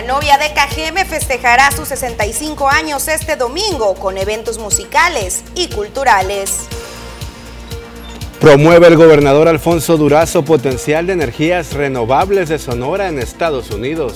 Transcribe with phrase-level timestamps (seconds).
[0.00, 6.60] La novia de Cajeme festejará sus 65 años este domingo con eventos musicales y culturales.
[8.40, 14.14] Promueve el gobernador Alfonso Durazo potencial de energías renovables de Sonora en Estados Unidos.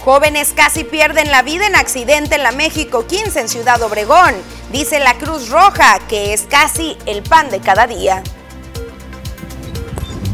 [0.00, 4.34] Jóvenes casi pierden la vida en accidente en la México 15 en Ciudad Obregón.
[4.72, 8.22] Dice la Cruz Roja que es casi el pan de cada día.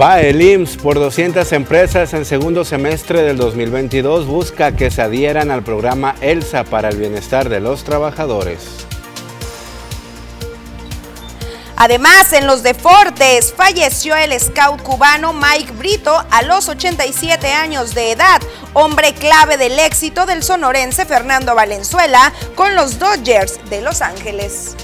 [0.00, 5.50] Va el IMSS por 200 empresas en segundo semestre del 2022 busca que se adhieran
[5.50, 8.86] al programa ELSA para el bienestar de los trabajadores.
[11.76, 18.12] Además, en los deportes falleció el scout cubano Mike Brito a los 87 años de
[18.12, 18.40] edad,
[18.72, 24.76] hombre clave del éxito del sonorense Fernando Valenzuela con los Dodgers de Los Ángeles.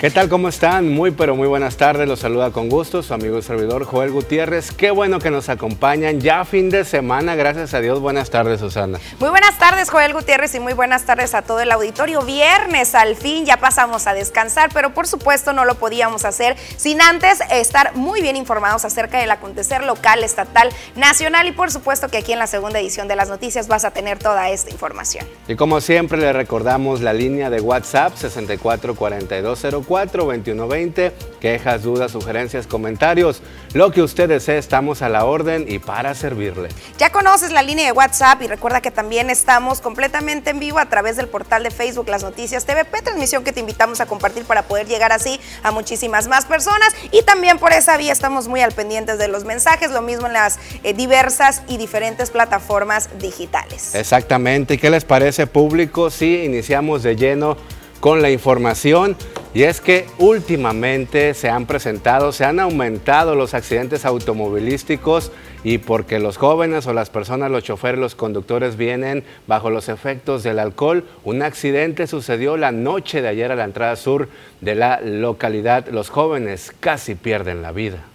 [0.00, 0.30] ¿Qué tal?
[0.30, 0.88] ¿Cómo están?
[0.88, 2.08] Muy pero muy buenas tardes.
[2.08, 4.72] Los saluda con gusto su amigo y servidor Joel Gutiérrez.
[4.72, 7.34] Qué bueno que nos acompañan ya fin de semana.
[7.34, 8.00] Gracias a Dios.
[8.00, 8.98] Buenas tardes, Susana.
[9.18, 12.22] Muy buenas tardes, Joel Gutiérrez, y muy buenas tardes a todo el auditorio.
[12.22, 17.02] Viernes, al fin, ya pasamos a descansar, pero por supuesto no lo podíamos hacer sin
[17.02, 22.16] antes estar muy bien informados acerca del acontecer local, estatal, nacional y por supuesto que
[22.16, 25.26] aquí en la segunda edición de las noticias vas a tener toda esta información.
[25.46, 31.12] Y como siempre le recordamos la línea de WhatsApp 644204 2120.
[31.40, 33.42] Quejas, dudas, sugerencias, comentarios.
[33.72, 36.68] Lo que usted desee, estamos a la orden y para servirle.
[36.98, 40.86] Ya conoces la línea de WhatsApp y recuerda que también estamos completamente en vivo a
[40.86, 44.62] través del portal de Facebook Las Noticias TVP, transmisión que te invitamos a compartir para
[44.62, 46.94] poder llegar así a muchísimas más personas.
[47.10, 50.34] Y también por esa vía estamos muy al pendiente de los mensajes, lo mismo en
[50.34, 53.94] las eh, diversas y diferentes plataformas digitales.
[53.94, 54.74] Exactamente.
[54.74, 57.56] ¿Y qué les parece público si iniciamos de lleno
[58.00, 59.16] con la información?
[59.52, 65.32] Y es que últimamente se han presentado, se han aumentado los accidentes automovilísticos
[65.64, 70.42] y porque los jóvenes o las personas, los choferes, los conductores vienen bajo los efectos
[70.42, 74.28] del alcohol, un accidente sucedió la noche de ayer a la entrada sur
[74.60, 75.88] de la localidad.
[75.88, 78.09] Los jóvenes casi pierden la vida.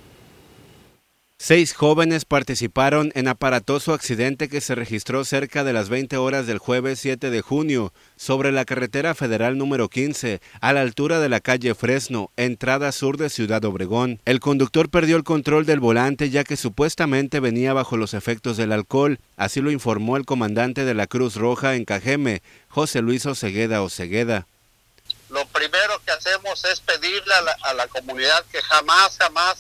[1.38, 6.60] Seis jóvenes participaron en aparatoso accidente que se registró cerca de las 20 horas del
[6.60, 11.42] jueves 7 de junio sobre la carretera federal número 15 a la altura de la
[11.42, 14.22] calle Fresno, entrada sur de Ciudad Obregón.
[14.24, 18.72] El conductor perdió el control del volante ya que supuestamente venía bajo los efectos del
[18.72, 23.84] alcohol, así lo informó el comandante de la Cruz Roja en Cajeme, José Luis Osegueda
[23.84, 24.48] Osegueda.
[25.30, 29.58] Lo primero que hacemos es pedirle a la, a la comunidad que jamás, jamás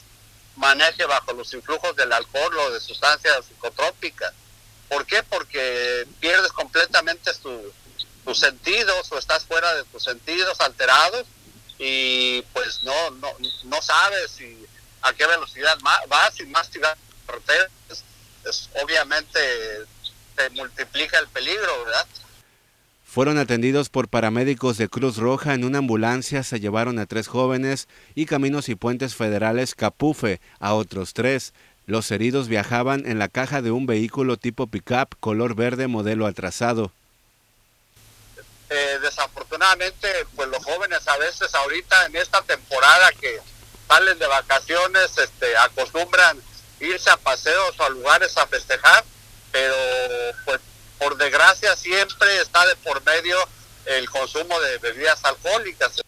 [0.56, 4.34] maneje bajo los influjos del alcohol o de sustancias psicotrópicas.
[4.90, 5.24] ¿Por qué?
[5.24, 7.32] Porque pierdes completamente
[8.24, 11.26] tus sentidos o estás fuera de tus sentidos alterados
[11.78, 13.32] y pues no no,
[13.66, 14.66] no sabes si,
[15.02, 15.78] a qué velocidad
[16.08, 16.98] vas y más si vas
[18.44, 19.40] pues, obviamente
[20.36, 22.06] te multiplica el peligro, ¿verdad?
[23.16, 27.88] Fueron atendidos por paramédicos de Cruz Roja en una ambulancia, se llevaron a tres jóvenes
[28.14, 31.54] y Caminos y Puentes Federales Capufe a otros tres.
[31.86, 36.92] Los heridos viajaban en la caja de un vehículo tipo pickup color verde modelo atrasado.
[38.70, 43.40] Eh, desafortunadamente, pues los jóvenes a veces ahorita en esta temporada que
[43.88, 46.38] salen de vacaciones, este, acostumbran
[46.82, 49.06] irse a paseos o a lugares a festejar,
[49.54, 49.74] pero
[50.44, 50.60] pues
[50.98, 53.38] por desgracia siempre está de por medio
[53.86, 56.02] el consumo de bebidas alcohólicas.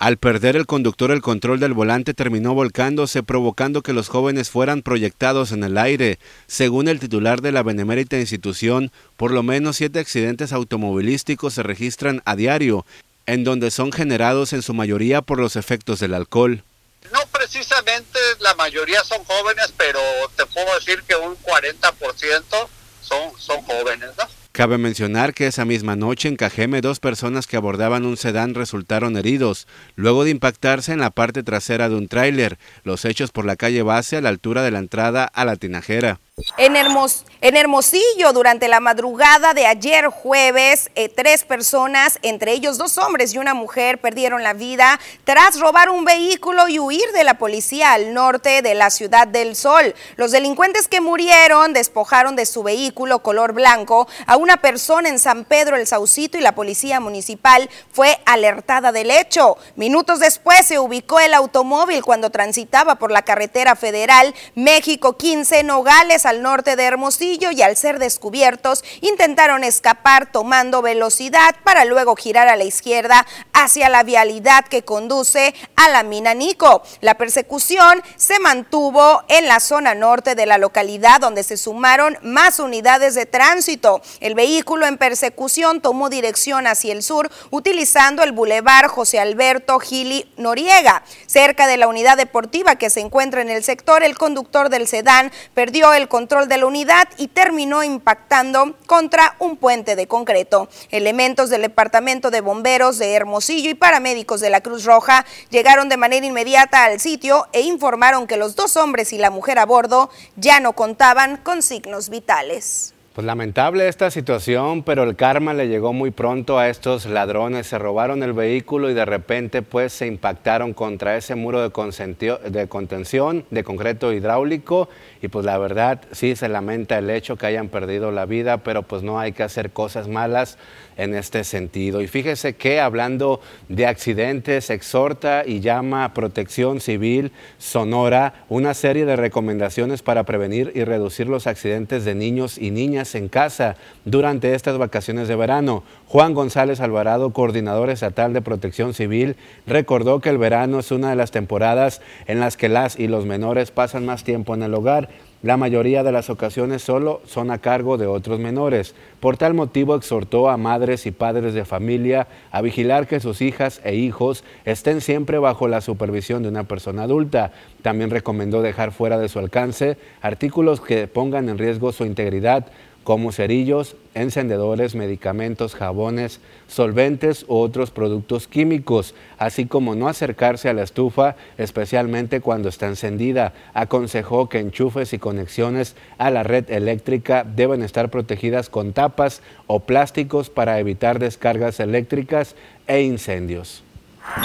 [0.00, 4.80] Al perder el conductor el control del volante terminó volcándose provocando que los jóvenes fueran
[4.80, 6.18] proyectados en el aire.
[6.46, 12.22] Según el titular de la benemérita institución, por lo menos siete accidentes automovilísticos se registran
[12.24, 12.86] a diario,
[13.26, 16.64] en donde son generados en su mayoría por los efectos del alcohol.
[17.12, 20.00] No precisamente la mayoría son jóvenes, pero
[20.34, 22.68] te puedo decir que un 40%
[23.00, 24.10] son, jóvenes,
[24.52, 29.16] Cabe mencionar que esa misma noche en Cajeme dos personas que abordaban un sedán resultaron
[29.16, 33.56] heridos, luego de impactarse en la parte trasera de un tráiler, los hechos por la
[33.56, 36.18] calle base a la altura de la entrada a la tinajera.
[36.56, 43.34] En, Hermosillo, durante la madrugada de ayer jueves, eh, tres personas, entre ellos dos hombres
[43.34, 47.92] y una mujer, perdieron la vida tras robar un vehículo y huir de la policía
[47.92, 49.94] al norte de la ciudad del Sol.
[50.16, 55.44] Los delincuentes que murieron despojaron de su vehículo color blanco a una persona en San
[55.44, 59.56] Pedro el Saucito y la policía municipal fue alertada del hecho.
[59.76, 66.26] Minutos después se ubicó el automóvil cuando transitaba por la carretera federal México 15 Nogales
[66.30, 72.46] al norte de Hermosillo y al ser descubiertos intentaron escapar tomando velocidad para luego girar
[72.48, 76.82] a la izquierda hacia la vialidad que conduce a la mina Nico.
[77.00, 82.60] La persecución se mantuvo en la zona norte de la localidad donde se sumaron más
[82.60, 84.00] unidades de tránsito.
[84.20, 90.32] El vehículo en persecución tomó dirección hacia el sur utilizando el bulevar José Alberto Gili
[90.36, 91.02] Noriega.
[91.26, 95.32] Cerca de la unidad deportiva que se encuentra en el sector, el conductor del sedán
[95.54, 100.68] perdió el control de la unidad y terminó impactando contra un puente de concreto.
[100.90, 105.96] Elementos del Departamento de Bomberos de Hermosillo y paramédicos de la Cruz Roja llegaron de
[105.96, 110.10] manera inmediata al sitio e informaron que los dos hombres y la mujer a bordo
[110.36, 112.92] ya no contaban con signos vitales.
[113.12, 117.66] Pues lamentable esta situación, pero el karma le llegó muy pronto a estos ladrones.
[117.66, 122.68] Se robaron el vehículo y de repente pues se impactaron contra ese muro de, de
[122.68, 124.88] contención de concreto hidráulico
[125.22, 128.82] y pues la verdad sí se lamenta el hecho que hayan perdido la vida, pero
[128.82, 130.56] pues no hay que hacer cosas malas
[130.96, 132.00] en este sentido.
[132.00, 139.04] Y fíjese que hablando de accidentes, exhorta y llama a Protección Civil Sonora una serie
[139.04, 144.54] de recomendaciones para prevenir y reducir los accidentes de niños y niñas en casa durante
[144.54, 145.82] estas vacaciones de verano.
[146.06, 151.16] Juan González Alvarado, coordinador estatal de Protección Civil, recordó que el verano es una de
[151.16, 155.09] las temporadas en las que las y los menores pasan más tiempo en el hogar
[155.42, 158.94] la mayoría de las ocasiones solo son a cargo de otros menores.
[159.20, 163.80] Por tal motivo exhortó a madres y padres de familia a vigilar que sus hijas
[163.82, 167.52] e hijos estén siempre bajo la supervisión de una persona adulta.
[167.80, 172.66] También recomendó dejar fuera de su alcance artículos que pongan en riesgo su integridad
[173.04, 180.74] como cerillos, encendedores, medicamentos, jabones, solventes u otros productos químicos, así como no acercarse a
[180.74, 183.52] la estufa, especialmente cuando está encendida.
[183.72, 189.80] Aconsejó que enchufes y conexiones a la red eléctrica deben estar protegidas con tapas o
[189.80, 192.54] plásticos para evitar descargas eléctricas
[192.86, 193.82] e incendios.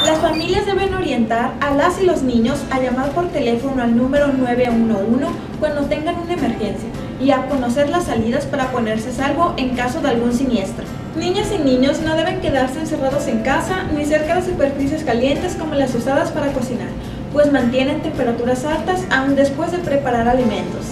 [0.06, 4.30] Las familias deben orientar a las y los niños a llamar por teléfono al número
[4.30, 5.26] 911
[5.60, 10.10] cuando tengan una emergencia y a conocer las salidas para ponerse salvo en caso de
[10.10, 10.86] algún siniestro.
[11.18, 15.76] Niñas y niños no deben quedarse encerrados en casa ni cerca de superficies calientes como
[15.76, 16.90] las usadas para cocinar,
[17.32, 20.86] pues mantienen temperaturas altas aún después de preparar alimentos.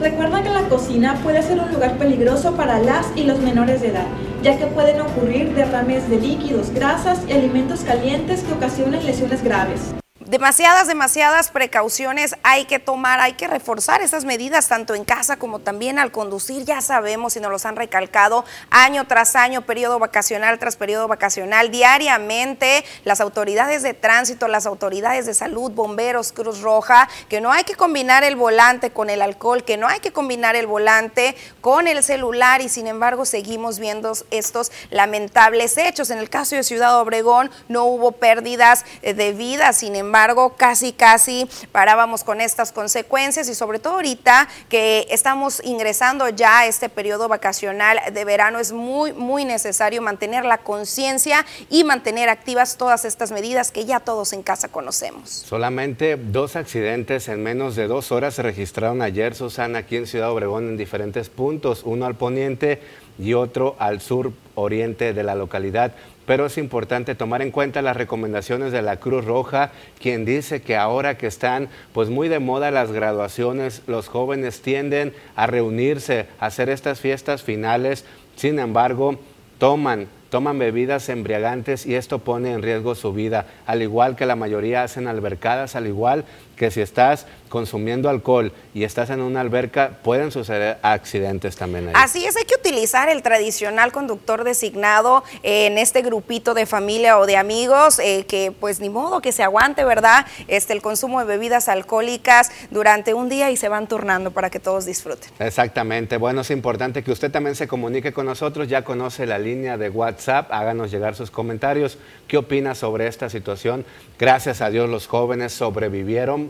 [0.00, 3.88] Recuerda que la cocina puede ser un lugar peligroso para las y los menores de
[3.88, 4.06] edad,
[4.42, 9.92] ya que pueden ocurrir derrames de líquidos, grasas y alimentos calientes que ocasionen lesiones graves
[10.30, 15.58] demasiadas, demasiadas precauciones hay que tomar, hay que reforzar esas medidas tanto en casa como
[15.58, 16.64] también al conducir.
[16.64, 21.72] Ya sabemos y nos los han recalcado año tras año, periodo vacacional tras periodo vacacional,
[21.72, 27.64] diariamente las autoridades de tránsito, las autoridades de salud, bomberos, Cruz Roja, que no hay
[27.64, 31.88] que combinar el volante con el alcohol, que no hay que combinar el volante con
[31.88, 36.10] el celular y sin embargo seguimos viendo estos lamentables hechos.
[36.10, 40.19] En el caso de Ciudad Obregón no hubo pérdidas eh, de vida, sin embargo,
[40.56, 46.66] casi, casi parábamos con estas consecuencias y sobre todo ahorita que estamos ingresando ya a
[46.66, 52.76] este periodo vacacional de verano, es muy, muy necesario mantener la conciencia y mantener activas
[52.76, 55.30] todas estas medidas que ya todos en casa conocemos.
[55.30, 60.30] Solamente dos accidentes en menos de dos horas se registraron ayer, Susana, aquí en Ciudad
[60.30, 62.80] Obregón en diferentes puntos, uno al poniente
[63.18, 65.92] y otro al sur oriente de la localidad
[66.26, 70.76] pero es importante tomar en cuenta las recomendaciones de la Cruz Roja, quien dice que
[70.76, 76.46] ahora que están pues muy de moda las graduaciones, los jóvenes tienden a reunirse, a
[76.46, 78.04] hacer estas fiestas finales,
[78.36, 79.18] sin embargo,
[79.58, 84.36] toman toman bebidas embriagantes y esto pone en riesgo su vida, al igual que la
[84.36, 86.24] mayoría hacen albercadas, al igual
[86.60, 91.94] que si estás consumiendo alcohol y estás en una alberca, pueden suceder accidentes también ahí.
[91.96, 97.24] Así es, hay que utilizar el tradicional conductor designado en este grupito de familia o
[97.24, 100.26] de amigos, eh, que pues ni modo que se aguante, ¿verdad?
[100.48, 104.60] Este, el consumo de bebidas alcohólicas durante un día y se van turnando para que
[104.60, 105.30] todos disfruten.
[105.38, 109.78] Exactamente, bueno, es importante que usted también se comunique con nosotros, ya conoce la línea
[109.78, 111.96] de WhatsApp, háganos llegar sus comentarios,
[112.28, 113.86] qué opina sobre esta situación.
[114.18, 116.49] Gracias a Dios los jóvenes sobrevivieron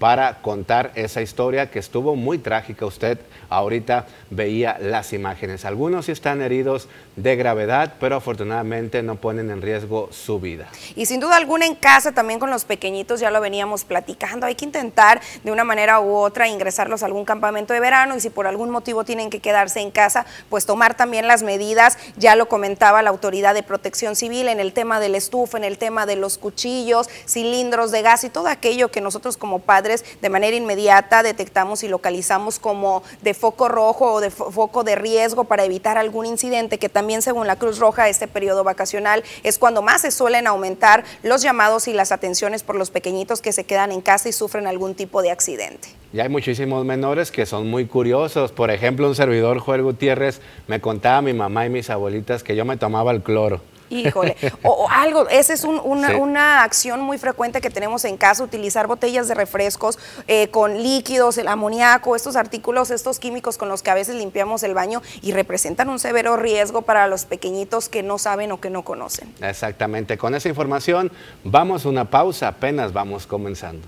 [0.00, 2.86] para contar esa historia que estuvo muy trágica.
[2.86, 3.18] Usted
[3.50, 5.66] ahorita veía las imágenes.
[5.66, 10.68] Algunos sí están heridos de gravedad, pero afortunadamente no ponen en riesgo su vida.
[10.96, 14.54] Y sin duda alguna en casa también con los pequeñitos, ya lo veníamos platicando, hay
[14.54, 18.30] que intentar de una manera u otra ingresarlos a algún campamento de verano y si
[18.30, 22.48] por algún motivo tienen que quedarse en casa, pues tomar también las medidas, ya lo
[22.48, 26.16] comentaba la autoridad de protección civil en el tema del estufa, en el tema de
[26.16, 29.89] los cuchillos, cilindros de gas y todo aquello que nosotros como padres
[30.20, 35.44] de manera inmediata detectamos y localizamos como de foco rojo o de foco de riesgo
[35.44, 39.82] para evitar algún incidente que también según la Cruz Roja este periodo vacacional es cuando
[39.82, 43.92] más se suelen aumentar los llamados y las atenciones por los pequeñitos que se quedan
[43.92, 45.88] en casa y sufren algún tipo de accidente.
[46.12, 48.50] Y hay muchísimos menores que son muy curiosos.
[48.50, 52.56] Por ejemplo, un servidor, Joel Gutiérrez, me contaba a mi mamá y mis abuelitas que
[52.56, 53.60] yo me tomaba el cloro.
[53.90, 59.28] Híjole, o, algo, esa es una, acción muy frecuente que tenemos en casa, utilizar botellas
[59.28, 63.94] de refrescos eh, con líquidos, el amoníaco, estos artículos, estos químicos con los que a
[63.94, 68.52] veces limpiamos el baño y representan un severo riesgo para los pequeñitos que no saben
[68.52, 69.34] o que no conocen.
[69.40, 71.10] Exactamente, con esa información
[71.42, 73.86] vamos a una pausa, apenas vamos comenzando.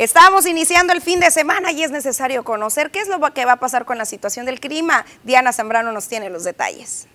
[0.00, 3.52] Estamos iniciando el fin de semana y es necesario conocer qué es lo que va
[3.52, 5.04] a pasar con la situación del clima.
[5.24, 7.06] Diana Zambrano nos tiene los detalles.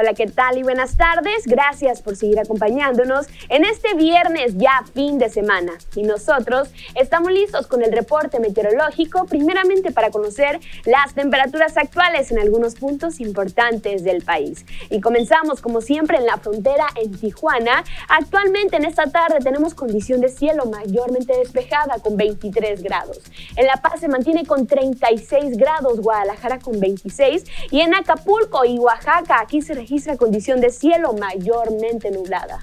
[0.00, 1.42] Hola, ¿qué tal y buenas tardes?
[1.44, 5.72] Gracias por seguir acompañándonos en este viernes ya fin de semana.
[5.96, 12.38] Y nosotros estamos listos con el reporte meteorológico, primeramente para conocer las temperaturas actuales en
[12.38, 14.64] algunos puntos importantes del país.
[14.88, 17.82] Y comenzamos como siempre en la frontera en Tijuana.
[18.08, 23.18] Actualmente en esta tarde tenemos condición de cielo mayormente despejada con 23 grados.
[23.56, 28.78] En La Paz se mantiene con 36 grados, Guadalajara con 26 y en Acapulco y
[28.78, 29.87] Oaxaca aquí se registra
[30.18, 32.62] condición de cielo mayormente nublada.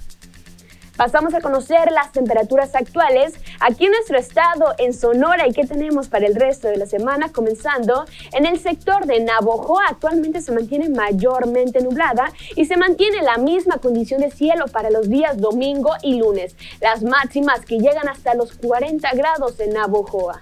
[0.95, 6.07] Pasamos a conocer las temperaturas actuales aquí en nuestro estado, en Sonora, y qué tenemos
[6.07, 9.83] para el resto de la semana, comenzando en el sector de Navojoa.
[9.89, 15.09] Actualmente se mantiene mayormente nublada y se mantiene la misma condición de cielo para los
[15.09, 16.55] días domingo y lunes.
[16.79, 20.41] Las máximas que llegan hasta los 40 grados en Navojoa.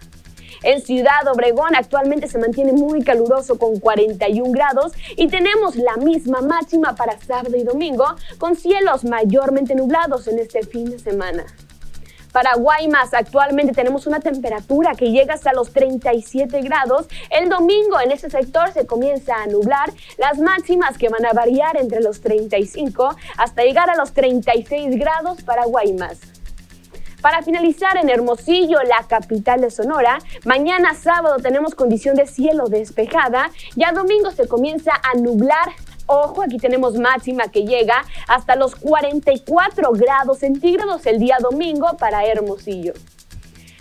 [0.63, 6.41] En Ciudad Obregón actualmente se mantiene muy caluroso con 41 grados y tenemos la misma
[6.41, 8.05] máxima para sábado y domingo
[8.37, 11.45] con cielos mayormente nublados en este fin de semana.
[12.31, 17.07] Para Guaymas actualmente tenemos una temperatura que llega hasta los 37 grados.
[17.29, 21.77] El domingo en este sector se comienza a nublar las máximas que van a variar
[21.77, 26.32] entre los 35 hasta llegar a los 36 grados para Guaymas.
[27.23, 33.49] Para finalizar en Hermosillo, la capital de Sonora, mañana sábado tenemos condición de cielo despejada,
[33.77, 35.69] ya domingo se comienza a nublar
[36.05, 42.25] Ojo, aquí tenemos máxima que llega hasta los 44 grados centígrados el día domingo para
[42.25, 42.91] Hermosillo.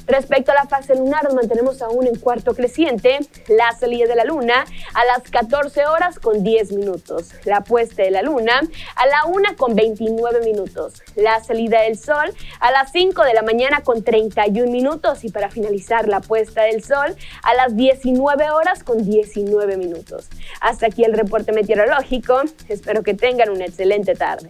[0.07, 3.21] Respecto a la fase lunar, nos mantenemos aún en cuarto creciente.
[3.49, 7.31] La salida de la luna a las 14 horas con 10 minutos.
[7.45, 8.61] La puesta de la luna
[8.97, 11.03] a la 1 con 29 minutos.
[11.15, 15.25] La salida del sol a las 5 de la mañana con 31 minutos.
[15.25, 20.29] Y para finalizar, la puesta del sol a las 19 horas con 19 minutos.
[20.61, 22.43] Hasta aquí el reporte meteorológico.
[22.69, 24.49] Espero que tengan una excelente tarde.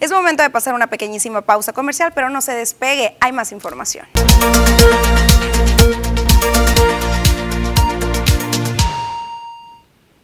[0.00, 4.06] Es momento de pasar una pequeñísima pausa comercial, pero no se despegue, hay más información.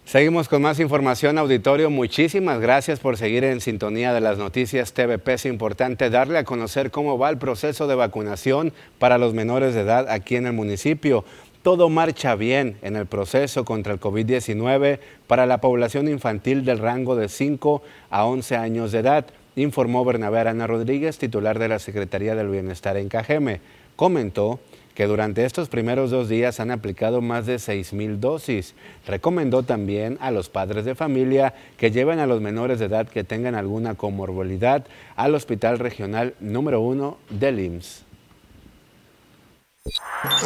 [0.04, 1.90] Seguimos con más información, auditorio.
[1.90, 5.32] Muchísimas gracias por seguir en sintonía de las noticias TVP.
[5.34, 9.80] Es importante darle a conocer cómo va el proceso de vacunación para los menores de
[9.80, 11.24] edad aquí en el municipio.
[11.64, 17.16] Todo marcha bien en el proceso contra el COVID-19 para la población infantil del rango
[17.16, 22.34] de 5 a 11 años de edad informó Bernabé Arana Rodríguez, titular de la Secretaría
[22.34, 23.60] del Bienestar en Cajeme.
[23.96, 24.60] Comentó
[24.94, 28.74] que durante estos primeros dos días han aplicado más de 6.000 dosis.
[29.06, 33.24] Recomendó también a los padres de familia que lleven a los menores de edad que
[33.24, 38.04] tengan alguna comorbilidad al Hospital Regional número 1 del IMSS.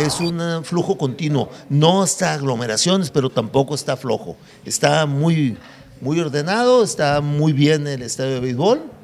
[0.01, 4.37] Es un flujo continuo, no está aglomeraciones, pero tampoco está flojo.
[4.65, 5.57] Está muy,
[6.01, 8.98] muy ordenado, está muy bien el estadio de béisbol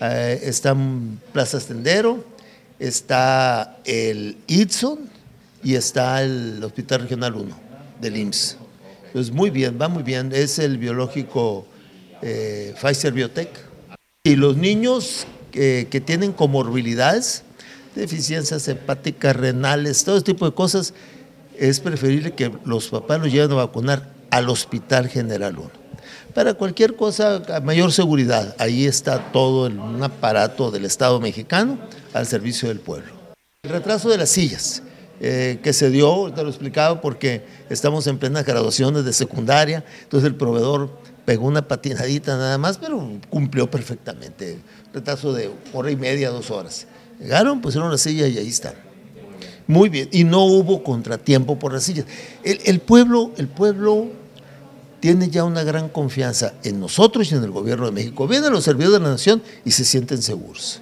[0.00, 0.76] eh, está
[1.32, 2.24] Plaza Estendero,
[2.78, 4.98] está el Itson
[5.62, 7.56] y está el Hospital Regional 1
[8.00, 8.56] del IMSS.
[9.12, 10.32] Pues muy bien, va muy bien.
[10.32, 11.66] Es el biológico
[12.22, 13.50] eh, Pfizer Biotech.
[14.24, 17.42] Y los niños que tienen comorbilidades,
[17.96, 20.94] deficiencias hepáticas, renales, todo este tipo de cosas,
[21.58, 25.70] es preferible que los papás los lleven a vacunar al Hospital General 1.
[26.34, 31.78] Para cualquier cosa, mayor seguridad, ahí está todo un aparato del Estado mexicano
[32.12, 33.12] al servicio del pueblo.
[33.62, 34.82] El retraso de las sillas.
[35.22, 40.26] Eh, que se dio, te lo explicaba, porque estamos en plenas graduaciones de secundaria, entonces
[40.26, 44.60] el proveedor pegó una patinadita nada más, pero cumplió perfectamente.
[44.94, 46.86] Retraso de hora y media, dos horas.
[47.20, 48.72] Llegaron, pusieron la silla y ahí están.
[49.66, 52.06] Muy bien, y no hubo contratiempo por las sillas.
[52.42, 54.08] El, pueblo, el pueblo
[55.00, 58.28] tiene ya una gran confianza en nosotros y en el gobierno de México.
[58.28, 60.80] Vienen los servidores de la nación y se sienten seguros.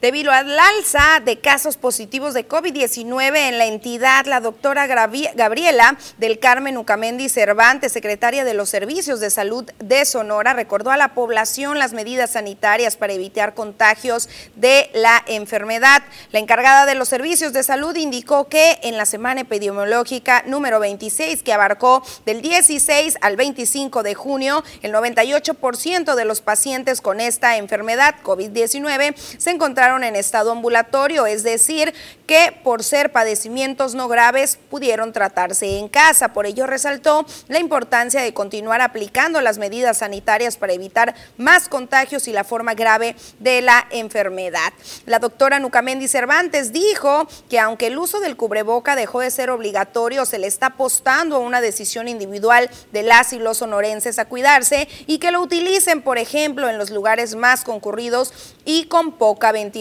[0.00, 6.38] Debido al alza de casos positivos de COVID-19 en la entidad, la doctora Gabriela del
[6.38, 11.78] Carmen Ucamendi Cervantes, secretaria de los Servicios de Salud de Sonora, recordó a la población
[11.78, 16.02] las medidas sanitarias para evitar contagios de la enfermedad.
[16.32, 21.42] La encargada de los servicios de salud indicó que en la semana epidemiológica número 26,
[21.42, 27.58] que abarcó del 16 al 25 de junio, el 98% de los pacientes con esta
[27.58, 31.92] enfermedad COVID-19 se encontraron en estado ambulatorio, es decir,
[32.26, 36.32] que por ser padecimientos no graves pudieron tratarse en casa.
[36.32, 42.28] Por ello resaltó la importancia de continuar aplicando las medidas sanitarias para evitar más contagios
[42.28, 44.72] y la forma grave de la enfermedad.
[45.06, 50.24] La doctora Nucamendi Cervantes dijo que aunque el uso del cubreboca dejó de ser obligatorio,
[50.24, 54.88] se le está apostando a una decisión individual de las y los sonorenses a cuidarse
[55.08, 59.79] y que lo utilicen, por ejemplo, en los lugares más concurridos y con poca ventilación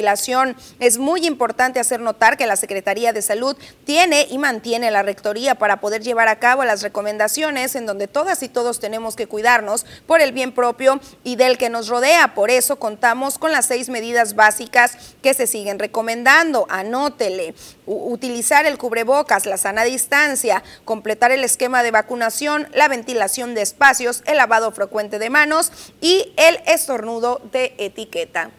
[0.79, 5.55] es muy importante hacer notar que la Secretaría de Salud tiene y mantiene la rectoría
[5.55, 9.85] para poder llevar a cabo las recomendaciones en donde todas y todos tenemos que cuidarnos
[10.07, 12.33] por el bien propio y del que nos rodea.
[12.33, 16.65] Por eso contamos con las seis medidas básicas que se siguen recomendando.
[16.69, 17.53] Anótele,
[17.85, 24.23] utilizar el cubrebocas, la sana distancia, completar el esquema de vacunación, la ventilación de espacios,
[24.25, 28.51] el lavado frecuente de manos y el estornudo de etiqueta.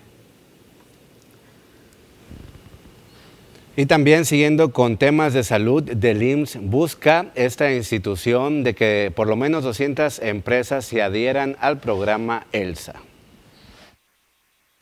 [3.76, 9.28] Y también siguiendo con temas de salud, del IMSS busca esta institución de que por
[9.28, 13.00] lo menos 200 empresas se adhieran al programa ELSA.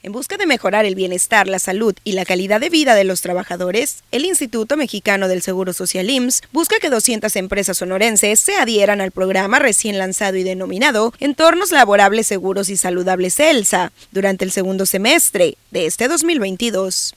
[0.01, 3.21] En busca de mejorar el bienestar, la salud y la calidad de vida de los
[3.21, 9.01] trabajadores, el Instituto Mexicano del Seguro Social IMSS busca que 200 empresas sonorenses se adhieran
[9.01, 14.87] al programa recién lanzado y denominado Entornos Laborables Seguros y Saludables ELSA durante el segundo
[14.87, 17.17] semestre de este 2022.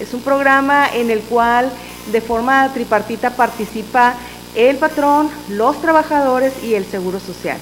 [0.00, 1.70] Es un programa en el cual
[2.12, 4.14] de forma tripartita participa
[4.54, 7.58] el patrón, los trabajadores y el Seguro Social.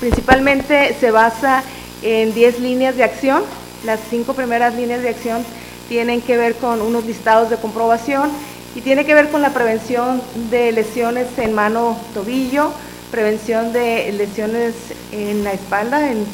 [0.00, 1.62] Principalmente se basa
[2.02, 3.42] en 10 líneas de acción.
[3.84, 5.44] Las cinco primeras líneas de acción
[5.88, 8.30] tienen que ver con unos listados de comprobación
[8.74, 12.72] y tiene que ver con la prevención de lesiones en mano, tobillo,
[13.10, 14.74] prevención de lesiones
[15.12, 16.26] en la espalda, en,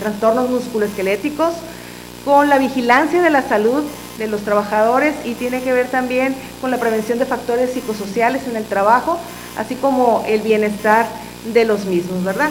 [0.00, 1.54] trastornos musculoesqueléticos,
[2.24, 3.84] con la vigilancia de la salud
[4.18, 8.56] de los trabajadores y tiene que ver también con la prevención de factores psicosociales en
[8.56, 9.18] el trabajo,
[9.56, 11.06] así como el bienestar
[11.52, 12.50] de los mismos, ¿verdad?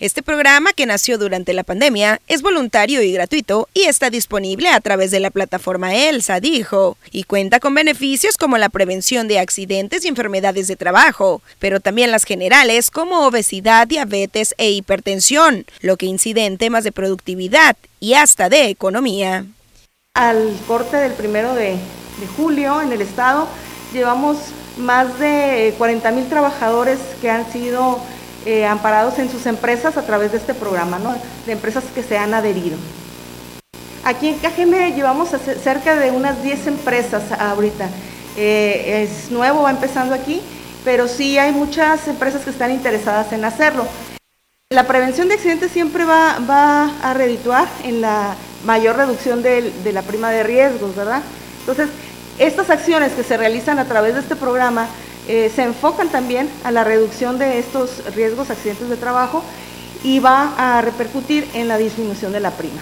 [0.00, 4.80] Este programa, que nació durante la pandemia, es voluntario y gratuito y está disponible a
[4.80, 10.04] través de la plataforma ELSA, dijo, y cuenta con beneficios como la prevención de accidentes
[10.04, 16.06] y enfermedades de trabajo, pero también las generales como obesidad, diabetes e hipertensión, lo que
[16.06, 19.46] incide en temas de productividad y hasta de economía.
[20.12, 21.78] Al corte del primero de,
[22.36, 23.48] julio en el estado
[23.94, 24.36] llevamos
[24.76, 27.98] más de 40 mil trabajadores que han sido
[28.44, 31.00] eh, amparados en sus empresas a través de este programa,
[31.46, 32.76] de empresas que se han adherido.
[34.04, 35.30] Aquí en KGM llevamos
[35.62, 37.88] cerca de unas 10 empresas ahorita.
[38.36, 40.42] Eh, es nuevo, va empezando aquí,
[40.84, 43.86] pero sí hay muchas empresas que están interesadas en hacerlo.
[44.74, 48.34] La prevención de accidentes siempre va, a redituar en la
[48.64, 51.22] mayor reducción de, la prima de riesgos, ¿verdad?
[51.60, 51.90] Entonces,
[52.40, 54.88] estas acciones que se realizan a través de este programa
[55.28, 59.44] eh, se enfocan también a la reducción de estos riesgos, accidentes de trabajo,
[60.02, 62.80] y va a repercutir en la disminución de la prima.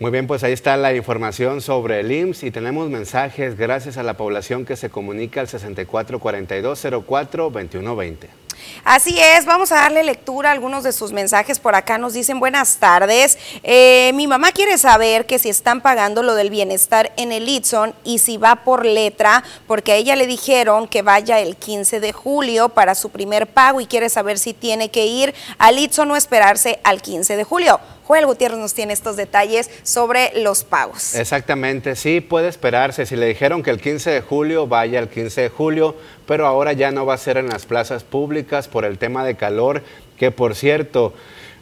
[0.00, 4.02] Muy bien, pues ahí está la información sobre el IMSS y tenemos mensajes gracias a
[4.02, 8.42] la población que se comunica al 6442042120.
[8.84, 11.98] Así es, vamos a darle lectura a algunos de sus mensajes por acá.
[11.98, 13.38] Nos dicen buenas tardes.
[13.62, 17.94] Eh, mi mamá quiere saber que si están pagando lo del bienestar en el Itson
[18.04, 22.12] y si va por letra, porque a ella le dijeron que vaya el 15 de
[22.12, 26.16] julio para su primer pago y quiere saber si tiene que ir al Itson o
[26.16, 27.80] esperarse al 15 de julio.
[28.04, 31.14] Joel Gutiérrez nos tiene estos detalles sobre los pagos.
[31.14, 33.06] Exactamente, sí, puede esperarse.
[33.06, 35.96] Si le dijeron que el 15 de julio, vaya el 15 de julio,
[36.26, 39.36] pero ahora ya no va a ser en las plazas públicas por el tema de
[39.36, 39.82] calor,
[40.16, 41.12] que por cierto,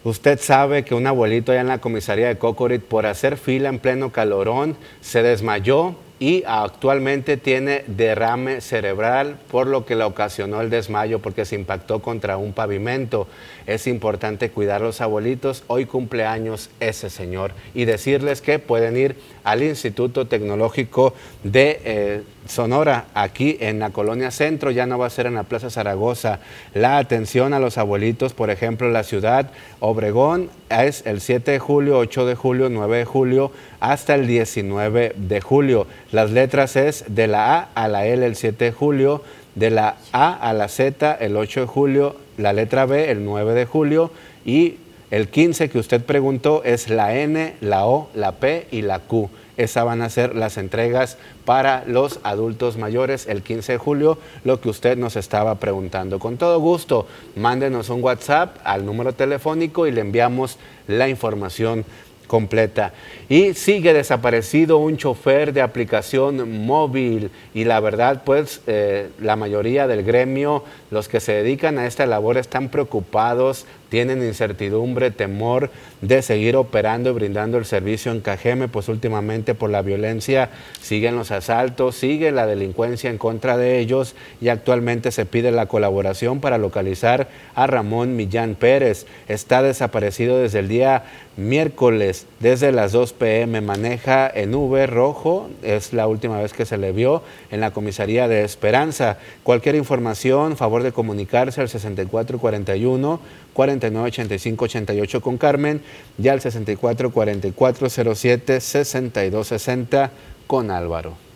[0.03, 3.79] Usted sabe que un abuelito allá en la comisaría de Cocorit, por hacer fila en
[3.79, 10.71] pleno calorón, se desmayó y actualmente tiene derrame cerebral, por lo que le ocasionó el
[10.71, 13.27] desmayo porque se impactó contra un pavimento.
[13.67, 15.65] Es importante cuidar a los abuelitos.
[15.67, 23.07] Hoy cumpleaños ese señor y decirles que pueden ir al Instituto Tecnológico de eh, Sonora,
[23.15, 26.41] aquí en la colonia centro, ya no va a ser en la Plaza Zaragoza.
[26.75, 31.99] La atención a los abuelitos, por ejemplo, la ciudad Obregón es el 7 de julio,
[31.99, 35.87] 8 de julio, 9 de julio, hasta el 19 de julio.
[36.13, 39.23] Las letras es de la A a la L el 7 de julio,
[39.55, 43.55] de la A a la Z el 8 de julio, la letra B el 9
[43.55, 44.11] de julio
[44.45, 44.77] y
[45.11, 49.29] el 15 que usted preguntó es la N, la O, la P y la Q.
[49.57, 54.61] Esas van a ser las entregas para los adultos mayores el 15 de julio, lo
[54.61, 56.19] que usted nos estaba preguntando.
[56.19, 61.85] Con todo gusto, mándenos un WhatsApp al número telefónico y le enviamos la información
[62.31, 62.93] completa.
[63.29, 69.89] Y sigue desaparecido un chofer de aplicación móvil y la verdad pues eh, la mayoría
[69.89, 76.23] del gremio, los que se dedican a esta labor están preocupados, tienen incertidumbre, temor de
[76.23, 80.51] seguir operando y brindando el servicio en Cajeme, pues últimamente por la violencia
[80.81, 85.67] siguen los asaltos, sigue la delincuencia en contra de ellos y actualmente se pide la
[85.67, 89.07] colaboración para localizar a Ramón Millán Pérez.
[89.29, 91.05] Está desaparecido desde el día
[91.37, 96.79] miércoles, desde las 2 pm, maneja en V rojo, es la última vez que se
[96.79, 99.19] le vio en la comisaría de Esperanza.
[99.43, 103.21] Cualquier información, favor de comunicarse al 6441
[103.55, 105.81] 498588 con Carmen
[106.19, 110.11] y al 644407 6260
[110.47, 111.30] con Álvaro.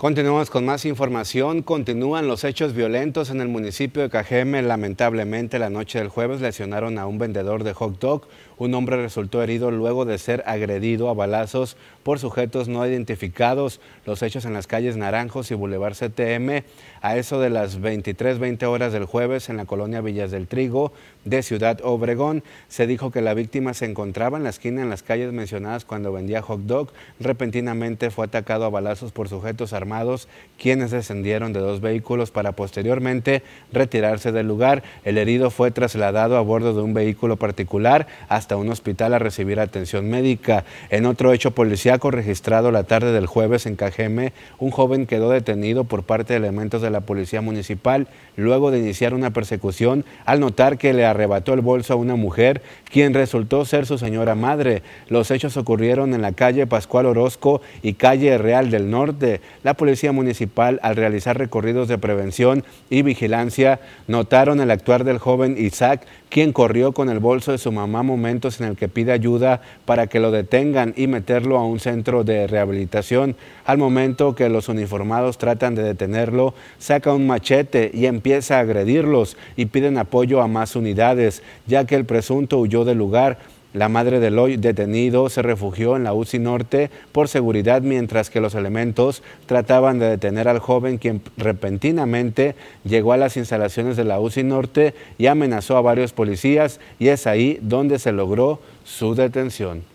[0.03, 1.61] Continuamos con más información.
[1.61, 4.61] Continúan los hechos violentos en el municipio de Cajeme.
[4.61, 8.27] Lamentablemente, la noche del jueves lesionaron a un vendedor de hot dog.
[8.57, 13.79] Un hombre resultó herido luego de ser agredido a balazos por sujetos no identificados.
[14.05, 16.63] Los hechos en las calles Naranjos y Boulevard CTM
[17.01, 20.93] a eso de las 23.20 horas del jueves en la colonia Villas del Trigo
[21.25, 22.43] de Ciudad Obregón.
[22.67, 26.11] Se dijo que la víctima se encontraba en la esquina en las calles mencionadas cuando
[26.11, 26.89] vendía hot dog.
[27.19, 33.43] Repentinamente fue atacado a balazos por sujetos armados, quienes descendieron de dos vehículos para posteriormente
[33.71, 34.83] retirarse del lugar.
[35.03, 38.07] El herido fue trasladado a bordo de un vehículo particular
[38.43, 40.65] hasta un hospital a recibir atención médica.
[40.89, 45.85] En otro hecho policíaco registrado la tarde del jueves en Cajeme, un joven quedó detenido
[45.85, 50.77] por parte de elementos de la Policía Municipal luego de iniciar una persecución al notar
[50.77, 54.81] que le arrebató el bolso a una mujer, quien resultó ser su señora madre.
[55.07, 59.39] Los hechos ocurrieron en la calle Pascual Orozco y calle Real del Norte.
[59.63, 65.55] La policía municipal, al realizar recorridos de prevención y vigilancia, notaron el actuar del joven
[65.57, 68.03] Isaac, quien corrió con el bolso de su mamá
[68.33, 72.47] en el que pide ayuda para que lo detengan y meterlo a un centro de
[72.47, 73.35] rehabilitación.
[73.65, 79.37] Al momento que los uniformados tratan de detenerlo, saca un machete y empieza a agredirlos
[79.55, 83.37] y piden apoyo a más unidades, ya que el presunto huyó del lugar.
[83.73, 88.39] La madre del hoy detenido se refugió en la UCI Norte por seguridad mientras que
[88.39, 94.19] los elementos trataban de detener al joven quien repentinamente llegó a las instalaciones de la
[94.19, 99.92] UCI Norte y amenazó a varios policías y es ahí donde se logró su detención.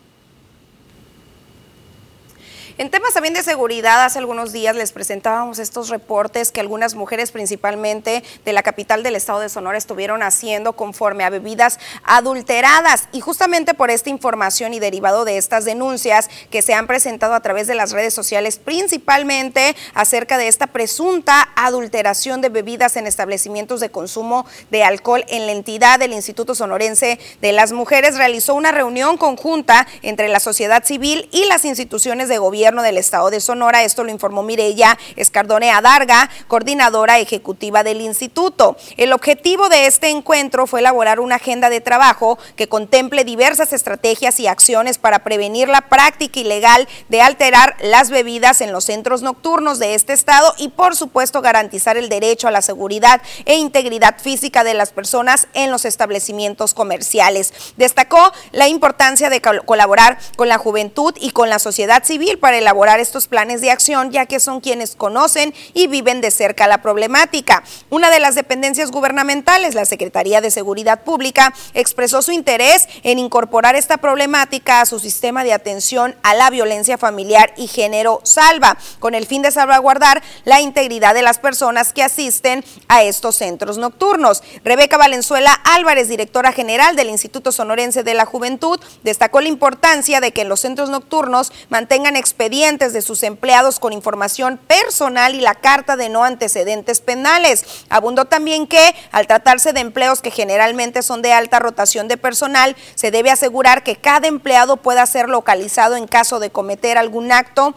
[2.78, 7.32] En temas también de seguridad, hace algunos días les presentábamos estos reportes que algunas mujeres,
[7.32, 13.08] principalmente de la capital del estado de Sonora, estuvieron haciendo conforme a bebidas adulteradas.
[13.10, 17.40] Y justamente por esta información y derivado de estas denuncias que se han presentado a
[17.40, 23.80] través de las redes sociales, principalmente acerca de esta presunta adulteración de bebidas en establecimientos
[23.80, 28.70] de consumo de alcohol en la entidad del Instituto Sonorense de las Mujeres, realizó una
[28.70, 33.82] reunión conjunta entre la sociedad civil y las instituciones de gobierno del Estado de Sonora.
[33.82, 38.76] Esto lo informó Mireya Escardone Adarga, coordinadora ejecutiva del instituto.
[38.98, 44.38] El objetivo de este encuentro fue elaborar una agenda de trabajo que contemple diversas estrategias
[44.38, 49.78] y acciones para prevenir la práctica ilegal de alterar las bebidas en los centros nocturnos
[49.78, 54.62] de este estado y por supuesto garantizar el derecho a la seguridad e integridad física
[54.62, 57.54] de las personas en los establecimientos comerciales.
[57.78, 63.00] Destacó la importancia de colaborar con la juventud y con la sociedad civil para elaborar
[63.00, 67.62] estos planes de acción, ya que son quienes conocen y viven de cerca la problemática.
[67.90, 73.76] Una de las dependencias gubernamentales, la Secretaría de Seguridad Pública, expresó su interés en incorporar
[73.76, 79.14] esta problemática a su sistema de atención a la violencia familiar y género salva, con
[79.14, 84.42] el fin de salvaguardar la integridad de las personas que asisten a estos centros nocturnos.
[84.64, 90.32] Rebeca Valenzuela Álvarez, directora general del Instituto Sonorense de la Juventud, destacó la importancia de
[90.32, 95.56] que en los centros nocturnos mantengan expedientes de sus empleados con información personal y la
[95.56, 97.84] carta de no antecedentes penales.
[97.88, 102.76] Abundó también que, al tratarse de empleos que generalmente son de alta rotación de personal,
[102.94, 107.74] se debe asegurar que cada empleado pueda ser localizado en caso de cometer algún acto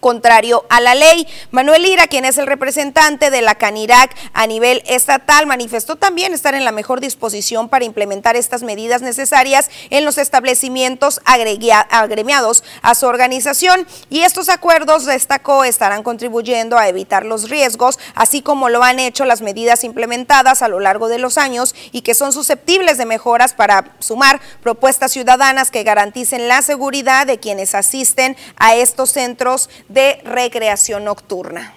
[0.00, 1.26] contrario a la ley.
[1.50, 6.54] Manuel Ira, quien es el representante de la Canirac a nivel estatal, manifestó también estar
[6.54, 13.06] en la mejor disposición para implementar estas medidas necesarias en los establecimientos agremiados a su
[13.06, 18.98] organización y estos acuerdos, destacó, estarán contribuyendo a evitar los riesgos, así como lo han
[18.98, 23.06] hecho las medidas implementadas a lo largo de los años y que son susceptibles de
[23.06, 29.70] mejoras para sumar propuestas ciudadanas que garanticen la seguridad de quienes asisten a estos centros
[29.88, 31.74] de recreación nocturna.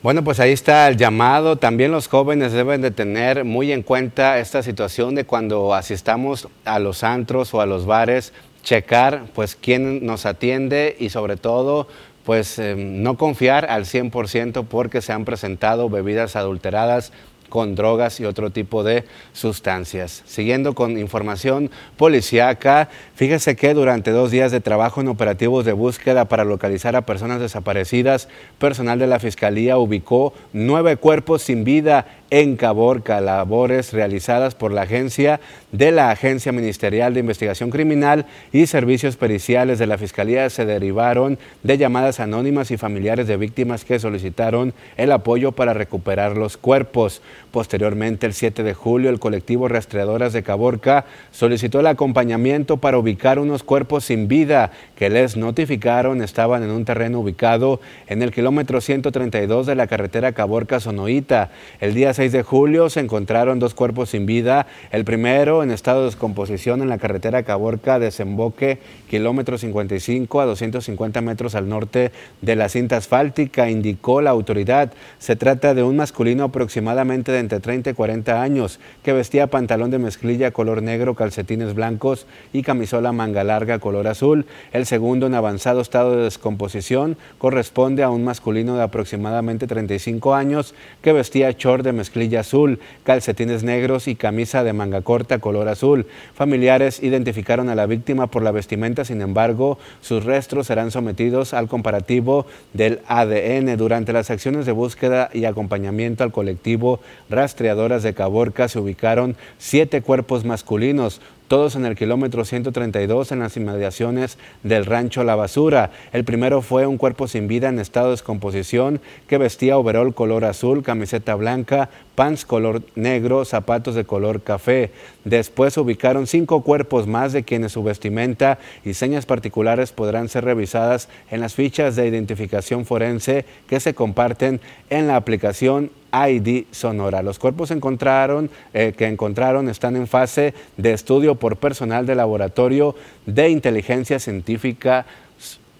[0.00, 1.56] Bueno, pues ahí está el llamado.
[1.56, 6.78] También los jóvenes deben de tener muy en cuenta esta situación de cuando asistamos a
[6.78, 11.88] los antros o a los bares, checar pues quién nos atiende y sobre todo
[12.24, 17.12] pues eh, no confiar al 100% porque se han presentado bebidas adulteradas
[17.48, 20.22] con drogas y otro tipo de sustancias.
[20.26, 26.26] Siguiendo con información policíaca, fíjese que durante dos días de trabajo en operativos de búsqueda
[26.26, 32.56] para localizar a personas desaparecidas, personal de la Fiscalía ubicó nueve cuerpos sin vida en
[32.56, 35.40] Caborca, labores realizadas por la agencia
[35.72, 41.38] de la Agencia Ministerial de Investigación Criminal y Servicios Periciales de la Fiscalía se derivaron
[41.62, 47.22] de llamadas anónimas y familiares de víctimas que solicitaron el apoyo para recuperar los cuerpos.
[47.50, 53.38] Posteriormente, el 7 de julio, el colectivo Rastreadoras de Caborca solicitó el acompañamiento para ubicar
[53.38, 58.80] unos cuerpos sin vida que les notificaron estaban en un terreno ubicado en el kilómetro
[58.80, 61.50] 132 de la carretera Caborca-Sonoita.
[61.80, 66.00] El día 6 de julio se encontraron dos cuerpos sin vida, el primero en estado
[66.00, 72.56] de descomposición en la carretera Caborca, desemboque, kilómetro 55 a 250 metros al norte de
[72.56, 74.92] la cinta asfáltica, indicó la autoridad.
[75.18, 79.90] Se trata de un masculino aproximadamente de entre 30 y 40 años, que vestía pantalón
[79.90, 84.46] de mezclilla color negro, calcetines blancos y camisola manga larga color azul.
[84.72, 90.74] El segundo en avanzado estado de descomposición corresponde a un masculino de aproximadamente 35 años,
[91.02, 96.06] que vestía short de mezclilla azul, calcetines negros y camisa de manga corta color azul.
[96.34, 101.68] Familiares identificaron a la víctima por la vestimenta, sin embargo, sus restos serán sometidos al
[101.68, 108.68] comparativo del ADN durante las acciones de búsqueda y acompañamiento al colectivo Rastreadoras de Caborca
[108.68, 115.24] se ubicaron siete cuerpos masculinos, todos en el kilómetro 132 en las inmediaciones del rancho
[115.24, 115.90] La Basura.
[116.12, 120.44] El primero fue un cuerpo sin vida en estado de descomposición que vestía overol color
[120.44, 124.92] azul, camiseta blanca, pants color negro, zapatos de color café.
[125.24, 131.08] Después ubicaron cinco cuerpos más de quienes su vestimenta y señas particulares podrán ser revisadas
[131.30, 134.60] en las fichas de identificación forense que se comparten
[134.90, 137.22] en la aplicación ID Sonora.
[137.22, 142.94] Los cuerpos encontraron, eh, que encontraron están en fase de estudio por personal de laboratorio
[143.26, 145.06] de inteligencia científica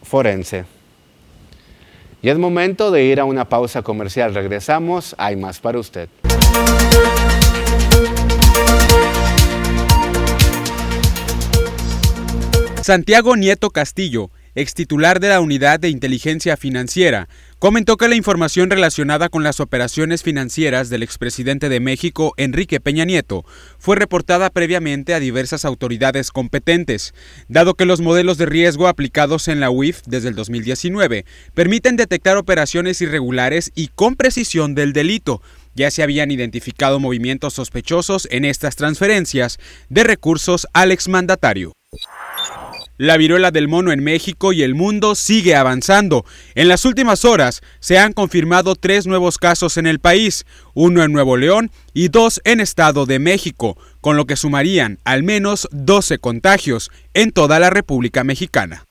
[0.02, 0.64] forense.
[2.20, 4.34] Y es momento de ir a una pausa comercial.
[4.34, 6.08] Regresamos, hay más para usted.
[12.82, 17.29] Santiago Nieto Castillo, ex titular de la Unidad de Inteligencia Financiera,
[17.61, 23.05] comentó que la información relacionada con las operaciones financieras del expresidente de México, Enrique Peña
[23.05, 23.44] Nieto,
[23.79, 27.14] fue reportada previamente a diversas autoridades competentes,
[27.49, 32.37] dado que los modelos de riesgo aplicados en la UIF desde el 2019 permiten detectar
[32.37, 35.40] operaciones irregulares y con precisión del delito.
[35.75, 41.77] Ya se habían identificado movimientos sospechosos en estas transferencias de recursos al exmandatario.
[42.98, 46.24] La viruela del mono en México y el mundo sigue avanzando.
[46.56, 51.12] En las últimas horas se han confirmado tres nuevos casos en el país, uno en
[51.12, 56.18] Nuevo León y dos en Estado de México, con lo que sumarían al menos 12
[56.18, 58.84] contagios en toda la República Mexicana.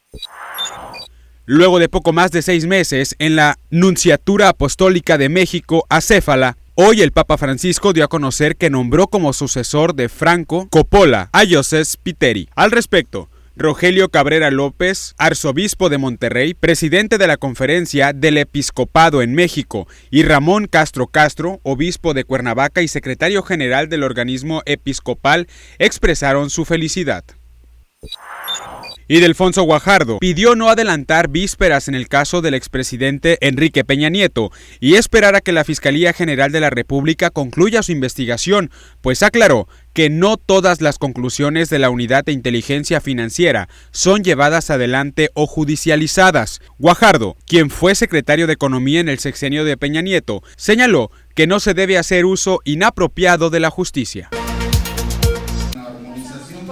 [1.45, 7.01] Luego de poco más de seis meses en la Nunciatura Apostólica de México, acéfala, Hoy
[7.01, 11.83] el Papa Francisco dio a conocer que nombró como sucesor de Franco Coppola a José
[11.83, 12.49] Spiteri.
[12.55, 19.33] Al respecto, Rogelio Cabrera López, arzobispo de Monterrey, presidente de la Conferencia del Episcopado en
[19.33, 25.47] México, y Ramón Castro Castro, obispo de Cuernavaca y secretario general del organismo episcopal,
[25.79, 27.23] expresaron su felicidad.
[29.09, 34.51] Y Delfonso Guajardo pidió no adelantar vísperas en el caso del expresidente Enrique Peña Nieto
[34.81, 39.69] y esperar a que la Fiscalía General de la República concluya su investigación, pues aclaró
[39.93, 45.47] que no todas las conclusiones de la Unidad de Inteligencia Financiera son llevadas adelante o
[45.47, 46.59] judicializadas.
[46.77, 51.61] Guajardo, quien fue secretario de Economía en el sexenio de Peña Nieto, señaló que no
[51.61, 54.29] se debe hacer uso inapropiado de la justicia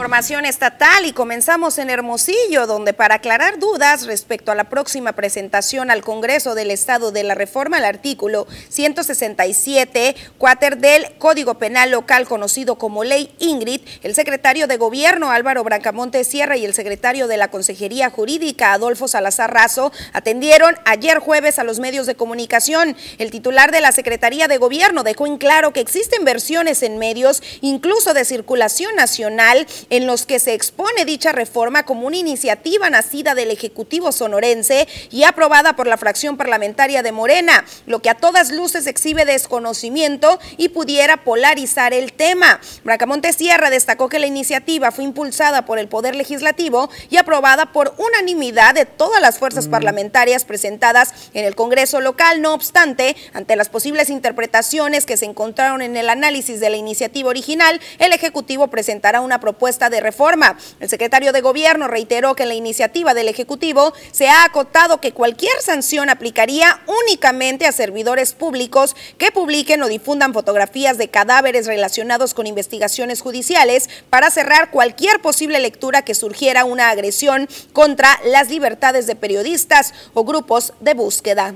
[0.05, 5.89] información estatal y comenzamos en Hermosillo, donde para aclarar dudas respecto a la próxima presentación
[5.89, 12.27] al Congreso del Estado de la reforma al artículo 167, cuater del Código Penal Local
[12.27, 17.37] conocido como Ley Ingrid, el secretario de Gobierno Álvaro Brancamonte Sierra y el secretario de
[17.37, 22.95] la Consejería Jurídica Adolfo Salazar Razo atendieron ayer jueves a los medios de comunicación.
[23.17, 27.41] El titular de la Secretaría de Gobierno dejó en claro que existen versiones en medios,
[27.61, 29.65] incluso de circulación nacional,
[29.95, 35.23] en los que se expone dicha reforma como una iniciativa nacida del Ejecutivo sonorense y
[35.23, 40.69] aprobada por la fracción parlamentaria de Morena, lo que a todas luces exhibe desconocimiento y
[40.69, 42.59] pudiera polarizar el tema.
[42.83, 47.95] Bracamonte Sierra destacó que la iniciativa fue impulsada por el Poder Legislativo y aprobada por
[47.97, 49.71] unanimidad de todas las fuerzas mm.
[49.71, 52.41] parlamentarias presentadas en el Congreso local.
[52.41, 57.29] No obstante, ante las posibles interpretaciones que se encontraron en el análisis de la iniciativa
[57.29, 59.39] original, el Ejecutivo presentará una
[59.75, 60.57] propuesta de reforma.
[60.79, 65.11] El secretario de Gobierno reiteró que en la iniciativa del Ejecutivo se ha acotado que
[65.11, 72.33] cualquier sanción aplicaría únicamente a servidores públicos que publiquen o difundan fotografías de cadáveres relacionados
[72.33, 79.07] con investigaciones judiciales para cerrar cualquier posible lectura que surgiera una agresión contra las libertades
[79.07, 81.55] de periodistas o grupos de búsqueda.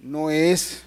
[0.00, 0.82] No es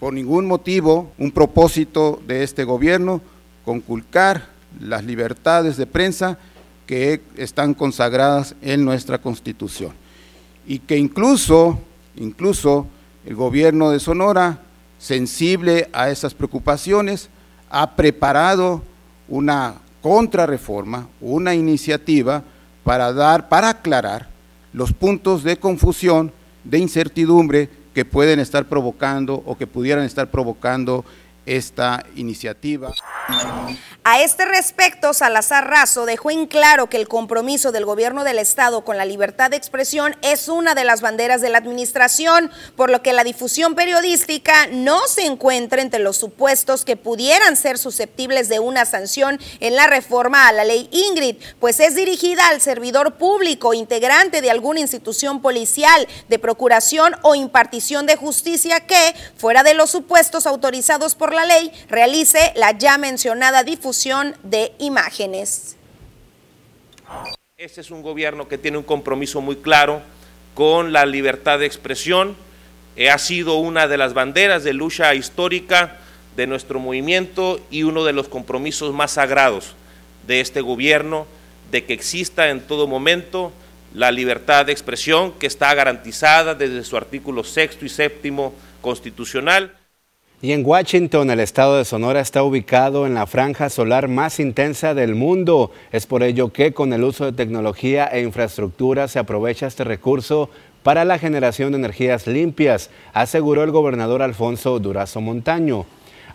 [0.00, 3.20] por ningún motivo un propósito de este gobierno
[3.64, 6.38] conculcar las libertades de prensa
[6.86, 9.92] que están consagradas en nuestra Constitución.
[10.66, 11.78] Y que incluso,
[12.16, 12.86] incluso
[13.24, 14.60] el gobierno de Sonora,
[14.98, 17.28] sensible a esas preocupaciones,
[17.70, 18.82] ha preparado
[19.28, 22.42] una contrarreforma, una iniciativa
[22.84, 24.28] para dar, para aclarar
[24.72, 26.32] los puntos de confusión,
[26.64, 31.04] de incertidumbre que pueden estar provocando o que pudieran estar provocando
[31.48, 32.92] esta iniciativa.
[34.04, 38.84] A este respecto, Salazar Razo dejó en claro que el compromiso del gobierno del Estado
[38.84, 43.02] con la libertad de expresión es una de las banderas de la administración, por lo
[43.02, 48.60] que la difusión periodística no se encuentra entre los supuestos que pudieran ser susceptibles de
[48.60, 53.74] una sanción en la reforma a la ley Ingrid, pues es dirigida al servidor público,
[53.74, 59.90] integrante de alguna institución policial, de procuración o impartición de justicia que, fuera de los
[59.90, 65.76] supuestos autorizados por la ley, realice la ya mencionada difusión de imágenes.
[67.56, 70.00] Este es un gobierno que tiene un compromiso muy claro
[70.54, 72.36] con la libertad de expresión.
[72.96, 75.98] Eh, ha sido una de las banderas de lucha histórica
[76.36, 79.74] de nuestro movimiento y uno de los compromisos más sagrados
[80.26, 81.26] de este gobierno,
[81.70, 83.52] de que exista en todo momento
[83.94, 89.77] la libertad de expresión que está garantizada desde su artículo sexto y séptimo constitucional.
[90.40, 94.94] Y en Washington, el estado de Sonora está ubicado en la franja solar más intensa
[94.94, 95.72] del mundo.
[95.90, 100.48] Es por ello que con el uso de tecnología e infraestructura se aprovecha este recurso
[100.84, 105.86] para la generación de energías limpias, aseguró el gobernador Alfonso Durazo Montaño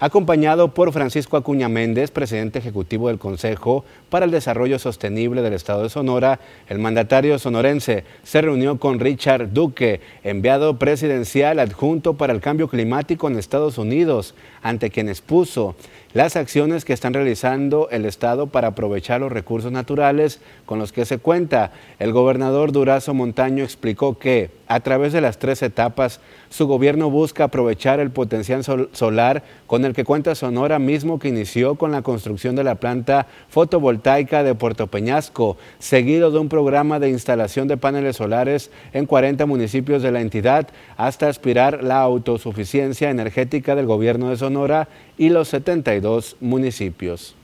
[0.03, 5.83] acompañado por Francisco Acuña Méndez, presidente ejecutivo del Consejo para el Desarrollo Sostenible del Estado
[5.83, 6.41] de Sonora.
[6.67, 13.29] El mandatario sonorense se reunió con Richard Duque, enviado presidencial adjunto para el cambio climático
[13.29, 15.73] en Estados Unidos, ante quien expuso
[16.13, 21.05] las acciones que están realizando el Estado para aprovechar los recursos naturales con los que
[21.05, 21.71] se cuenta.
[21.99, 27.45] El gobernador Durazo Montaño explicó que a través de las tres etapas su gobierno busca
[27.45, 32.55] aprovechar el potencial solar con el que cuenta Sonora mismo que inició con la construcción
[32.55, 38.17] de la planta fotovoltaica de Puerto Peñasco, seguido de un programa de instalación de paneles
[38.17, 44.37] solares en 40 municipios de la entidad hasta aspirar la autosuficiencia energética del gobierno de
[44.37, 44.87] Sonora
[45.17, 47.35] y los 72 municipios.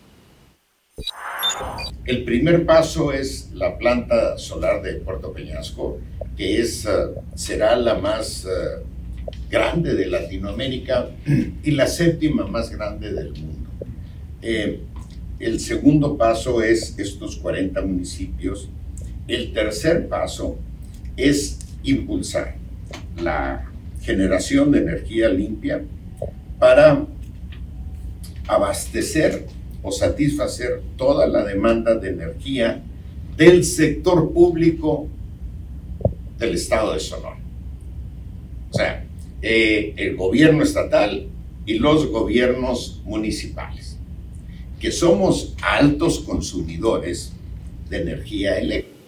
[2.06, 6.00] El primer paso es la planta solar de Puerto Peñasco,
[6.36, 6.90] que es, eh,
[7.36, 8.84] será la más eh,
[9.50, 11.10] grande de Latinoamérica
[11.64, 13.70] y la séptima más grande del mundo.
[14.42, 14.82] Eh,
[15.40, 18.70] el segundo paso es estos 40 municipios.
[19.28, 20.58] El tercer paso
[21.16, 22.56] es impulsar
[23.22, 23.70] la
[24.02, 25.84] generación de energía limpia
[26.58, 27.06] para
[28.50, 29.46] abastecer
[29.84, 32.82] o satisfacer toda la demanda de energía
[33.38, 35.08] del sector público
[36.38, 37.38] del estado de Sonora.
[38.72, 39.06] O sea,
[39.42, 41.28] eh, el gobierno estatal
[41.66, 43.98] y los gobiernos municipales,
[44.80, 47.32] que somos altos consumidores
[47.90, 48.99] de energía eléctrica.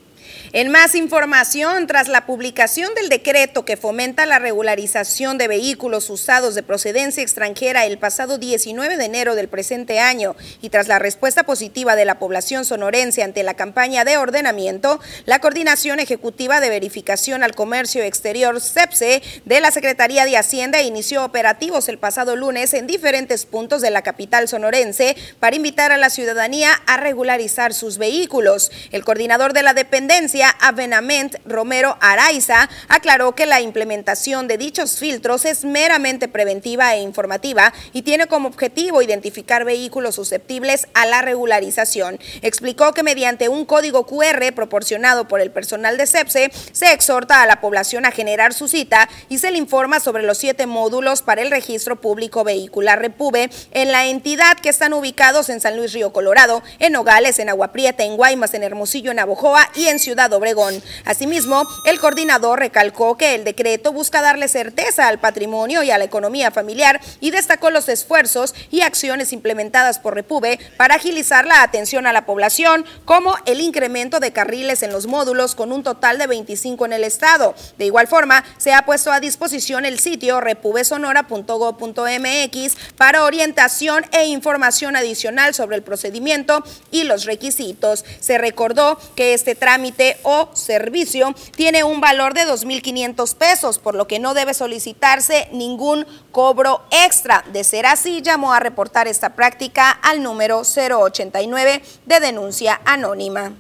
[0.54, 6.56] En más información, tras la publicación del decreto que fomenta la regularización de vehículos usados
[6.56, 11.43] de procedencia extranjera el pasado 19 de enero del presente año y tras la respuesta
[11.43, 17.43] positiva de la población sonorense ante la campaña de ordenamiento, la Coordinación Ejecutiva de Verificación
[17.43, 22.88] al Comercio Exterior CEPSE de la Secretaría de Hacienda inició operativos el pasado lunes en
[22.88, 28.70] diferentes puntos de la capital sonorense para invitar a la ciudadanía a regularizar sus vehículos.
[28.91, 35.46] El coordinador de la dependencia Avenament Romero Araiza aclaró que la implementación de dichos filtros
[35.46, 42.20] es meramente preventiva e informativa y tiene como objetivo identificar vehículos susceptibles a la regularización.
[42.42, 47.46] Explicó que mediante un código QR proporcionado por el personal de CEPSE se exhorta a
[47.46, 51.42] la población a generar su cita y se le informa sobre los siete módulos para
[51.42, 56.14] el registro público vehicular Repube en la entidad que están ubicados en San Luis Río
[56.14, 60.31] Colorado, en Nogales, en Agua Prieta, en Guaymas, en Hermosillo, en Abojoa y en Ciudad
[60.38, 60.82] Obregón.
[61.06, 66.06] Asimismo, el coordinador recalcó que el decreto busca darle certeza al patrimonio y a la
[66.06, 72.08] economía familiar y destacó los esfuerzos y acciones implementadas por Repube para agilizar la atención
[72.08, 76.28] a la población, como el incremento de carriles en los módulos con un total de
[76.28, 77.56] 25 en el estado.
[77.78, 84.96] De igual forma, se ha puesto a disposición el sitio repubesonora.go.mx para orientación e información
[84.96, 88.06] adicional sobre el procedimiento y los requisitos.
[88.20, 94.08] Se recordó que este trámite o servicio tiene un valor de 2.500 pesos, por lo
[94.08, 97.44] que no debe solicitarse ningún cobro extra.
[97.52, 103.54] De ser así, llamó a reportar esta práctica al número 089 de denuncia anónima.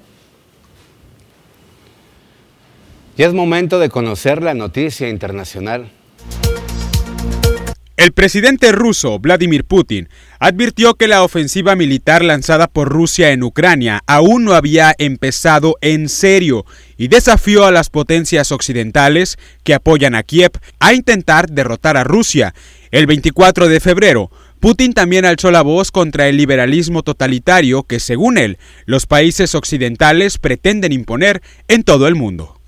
[3.17, 5.91] Y es momento de conocer la noticia internacional.
[8.01, 14.01] El presidente ruso Vladimir Putin advirtió que la ofensiva militar lanzada por Rusia en Ucrania
[14.07, 16.65] aún no había empezado en serio
[16.97, 22.55] y desafió a las potencias occidentales que apoyan a Kiev a intentar derrotar a Rusia.
[22.89, 28.39] El 24 de febrero, Putin también alzó la voz contra el liberalismo totalitario que, según
[28.39, 32.59] él, los países occidentales pretenden imponer en todo el mundo.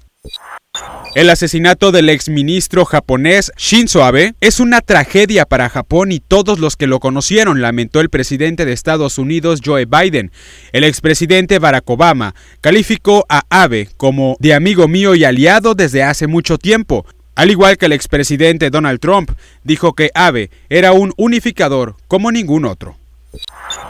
[1.16, 6.76] El asesinato del exministro japonés Shinzo Abe es una tragedia para Japón y todos los
[6.76, 10.32] que lo conocieron, lamentó el presidente de Estados Unidos Joe Biden.
[10.72, 16.26] El expresidente Barack Obama calificó a Abe como de amigo mío y aliado desde hace
[16.26, 17.06] mucho tiempo.
[17.36, 19.32] Al igual que el expresidente Donald Trump,
[19.64, 22.98] dijo que Abe era un unificador como ningún otro.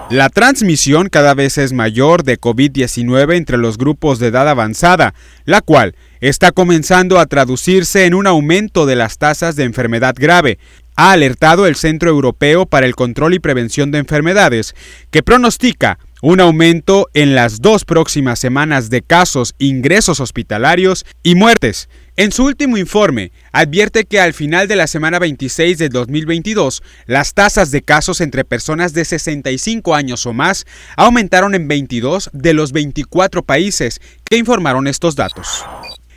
[0.09, 5.13] La transmisión cada vez es mayor de COVID-19 entre los grupos de edad avanzada,
[5.45, 5.95] la cual
[6.29, 10.57] está comenzando a traducirse en un aumento de las tasas de enfermedad grave,
[10.95, 14.73] ha alertado el Centro Europeo para el Control y Prevención de Enfermedades,
[15.11, 21.89] que pronostica un aumento en las dos próximas semanas de casos, ingresos hospitalarios y muertes.
[22.15, 27.33] En su último informe, advierte que al final de la semana 26 de 2022, las
[27.33, 30.65] tasas de casos entre personas de 65 años o más
[30.95, 35.65] aumentaron en 22 de los 24 países que informaron estos datos.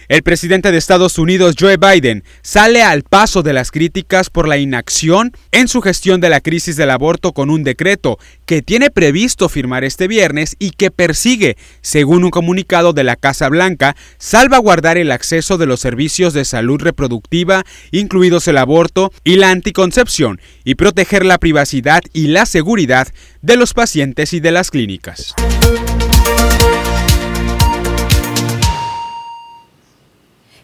[0.08, 4.56] El presidente de Estados Unidos, Joe Biden, sale al paso de las críticas por la
[4.56, 9.48] inacción en su gestión de la crisis del aborto con un decreto que tiene previsto
[9.48, 15.10] firmar este viernes y que persigue, según un comunicado de la Casa Blanca, salvaguardar el
[15.10, 21.24] acceso de los servicios de salud reproductiva, incluidos el aborto y la anticoncepción, y proteger
[21.24, 23.08] la privacidad y la seguridad
[23.42, 25.34] de los pacientes y de las clínicas.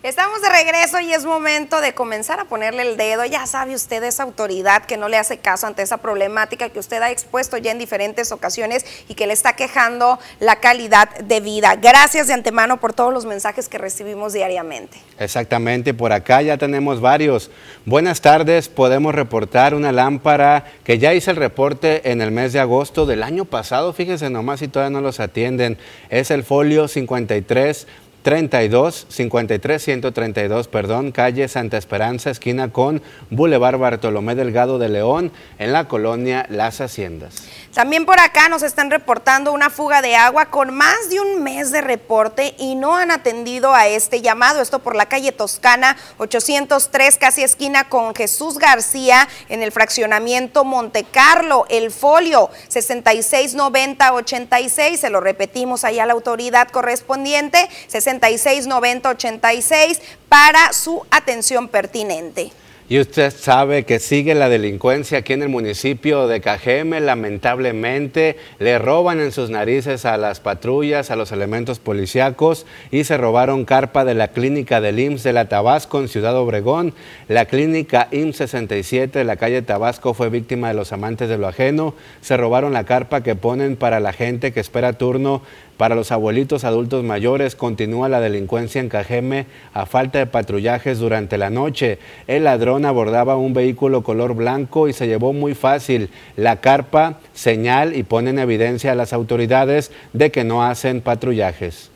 [0.03, 3.24] Estamos de regreso y es momento de comenzar a ponerle el dedo.
[3.24, 7.00] Ya sabe usted esa autoridad que no le hace caso ante esa problemática que usted
[7.03, 11.76] ha expuesto ya en diferentes ocasiones y que le está quejando la calidad de vida.
[11.76, 14.98] Gracias de antemano por todos los mensajes que recibimos diariamente.
[15.20, 17.53] Exactamente, por acá ya tenemos varios.
[17.86, 22.59] Buenas tardes, podemos reportar una lámpara que ya hice el reporte en el mes de
[22.59, 23.92] agosto del año pasado.
[23.92, 25.78] Fíjense nomás si todavía no los atienden.
[26.11, 27.86] Es el folio 53
[28.23, 35.73] 32, 53, 132, perdón, calle Santa Esperanza, esquina con Boulevard Bartolomé Delgado de León, en
[35.73, 37.45] la colonia Las Haciendas.
[37.75, 41.70] También por acá nos están reportando una fuga de agua con más de un mes
[41.70, 44.61] de reporte y no han atendido a este llamado.
[44.61, 51.05] Esto por la calle Toscana 803, casi esquina con Jesús García, en el fraccionamiento Monte
[51.05, 51.64] Carlo.
[51.70, 61.68] El folio 669086, se lo repetimos ahí a la autoridad correspondiente, 669086 para su atención
[61.68, 62.53] pertinente.
[62.93, 67.01] Y usted sabe que sigue la delincuencia aquí en el municipio de Cajeme.
[67.01, 73.16] Lamentablemente le roban en sus narices a las patrullas, a los elementos policíacos y se
[73.16, 76.93] robaron carpa de la clínica del IMSS de la Tabasco en Ciudad Obregón.
[77.28, 81.49] La clínica IMSS 67 de la calle Tabasco fue víctima de los amantes de lo
[81.49, 81.95] ajeno.
[82.20, 85.40] Se robaron la carpa que ponen para la gente que espera turno
[85.77, 91.39] para los abuelitos adultos mayores continúa la delincuencia en Cajeme a falta de patrullajes durante
[91.39, 91.99] la noche.
[92.27, 97.95] El ladrón abordaba un vehículo color blanco y se llevó muy fácil la carpa, señal
[97.95, 101.91] y pone en evidencia a las autoridades de que no hacen patrullajes.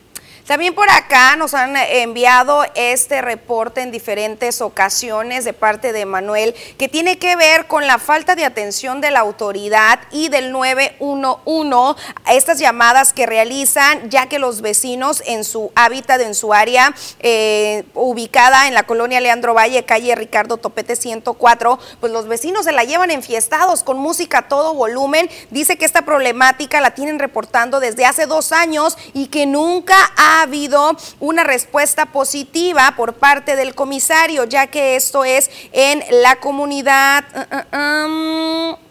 [0.47, 6.55] También por acá nos han enviado este reporte en diferentes ocasiones de parte de Manuel
[6.77, 12.01] que tiene que ver con la falta de atención de la autoridad y del 911
[12.23, 16.95] a estas llamadas que realizan ya que los vecinos en su hábitat, en su área
[17.19, 22.71] eh, ubicada en la colonia Leandro Valle, calle Ricardo Topete 104, pues los vecinos se
[22.71, 25.29] la llevan enfiestados con música a todo volumen.
[25.51, 30.36] Dice que esta problemática la tienen reportando desde hace dos años y que nunca ha
[30.37, 36.37] ha habido una respuesta positiva por parte del comisario, ya que esto es en la
[36.37, 37.23] comunidad.
[37.35, 38.86] Uh, uh, um,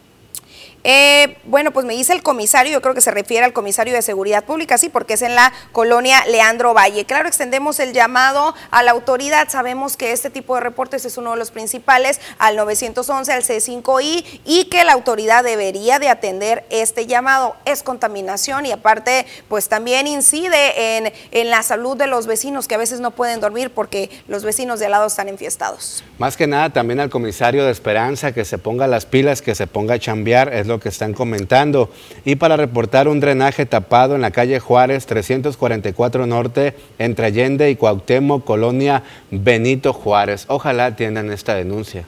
[0.89, 4.03] eh, bueno, pues me dice el comisario, yo creo que se refiere al comisario de
[4.03, 7.05] Seguridad Pública, sí, porque es en la colonia Leandro Valle.
[7.05, 9.49] Claro, extendemos el llamado a la autoridad.
[9.49, 14.43] Sabemos que este tipo de reportes es uno de los principales al 911, al C5I
[14.45, 17.57] y que la autoridad debería de atender este llamado.
[17.65, 22.77] Es contaminación y aparte, pues también incide en, en la salud de los vecinos que
[22.77, 26.05] a veces no pueden dormir porque los vecinos de al lado están enfiestados.
[26.19, 29.67] Más que nada, también al comisario de Esperanza que se ponga las pilas, que se
[29.67, 31.91] ponga a chambear, es lo que están comentando.
[32.25, 37.77] Y para reportar un drenaje tapado en la calle Juárez 344 Norte entre Allende y
[37.77, 40.45] Cuauhtémoc, colonia Benito Juárez.
[40.49, 42.05] Ojalá atiendan esta denuncia.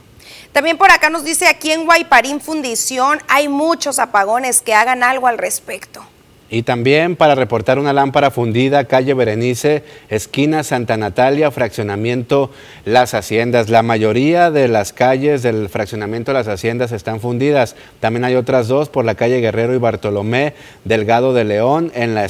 [0.53, 5.27] También por acá nos dice aquí en Guayparín Fundición hay muchos apagones que hagan algo
[5.27, 6.03] al respecto.
[6.51, 12.51] Y también para reportar una lámpara fundida, calle Berenice, esquina Santa Natalia, fraccionamiento
[12.87, 13.69] Las Haciendas.
[13.69, 17.77] La mayoría de las calles del fraccionamiento Las Haciendas están fundidas.
[18.01, 22.25] También hay otras dos por la calle Guerrero y Bartolomé, Delgado de León, en la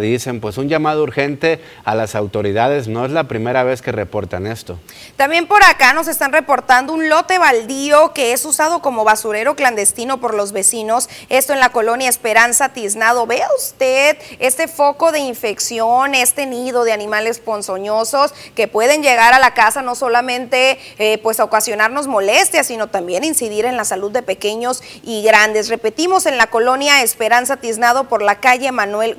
[0.00, 0.40] dicen.
[0.40, 2.88] Pues un llamado urgente a las autoridades.
[2.88, 4.78] No es la primera vez que reportan esto.
[5.16, 10.20] También por acá nos están reportando un lote baldío que es usado como basurero clandestino
[10.20, 11.08] por los vecinos.
[11.28, 16.92] Esto en la colonia Esperanza Tiznado B usted este foco de infección, este nido de
[16.92, 22.66] animales ponzoñosos que pueden llegar a la casa no solamente eh, pues a ocasionarnos molestias,
[22.66, 25.68] sino también incidir en la salud de pequeños y grandes.
[25.68, 29.16] Repetimos, en la colonia Esperanza Tiznado por la calle Manuel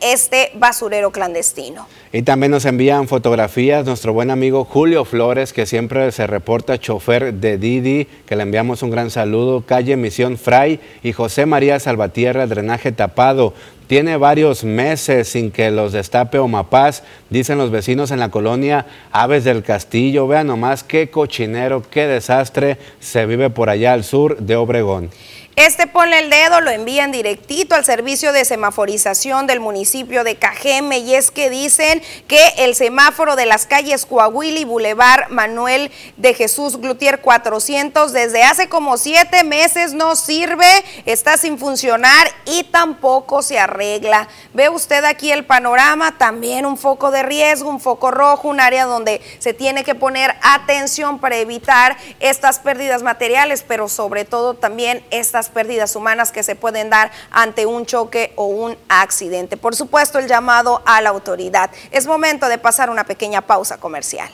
[0.00, 1.86] Este basurero clandestino.
[2.12, 7.34] Y también nos envían fotografías nuestro buen amigo Julio Flores, que siempre se reporta chofer
[7.34, 12.46] de Didi, que le enviamos un gran saludo, calle Misión Fray y José María Salvatierra,
[12.48, 13.54] drenaje tapado.
[13.86, 19.44] Tiene varios meses sin que los destape Omapaz, dicen los vecinos en la colonia Aves
[19.44, 20.26] del Castillo.
[20.26, 25.10] Vean nomás qué cochinero, qué desastre se vive por allá al sur de Obregón.
[25.56, 31.00] Este ponle el dedo, lo envían directito al servicio de semaforización del municipio de Cajeme
[31.00, 36.32] y es que dicen que el semáforo de las calles Coahuila y Boulevard Manuel de
[36.32, 40.64] Jesús Glutier 400 desde hace como siete meses no sirve,
[41.04, 44.28] está sin funcionar y tampoco se arregla.
[44.54, 48.86] Ve usted aquí el panorama, también un foco de riesgo, un foco rojo, un área
[48.86, 55.04] donde se tiene que poner atención para evitar estas pérdidas materiales, pero sobre todo también
[55.10, 59.56] estas pérdidas humanas que se pueden dar ante un choque o un accidente.
[59.56, 61.70] Por supuesto, el llamado a la autoridad.
[61.90, 64.30] Es momento de pasar una pequeña pausa comercial.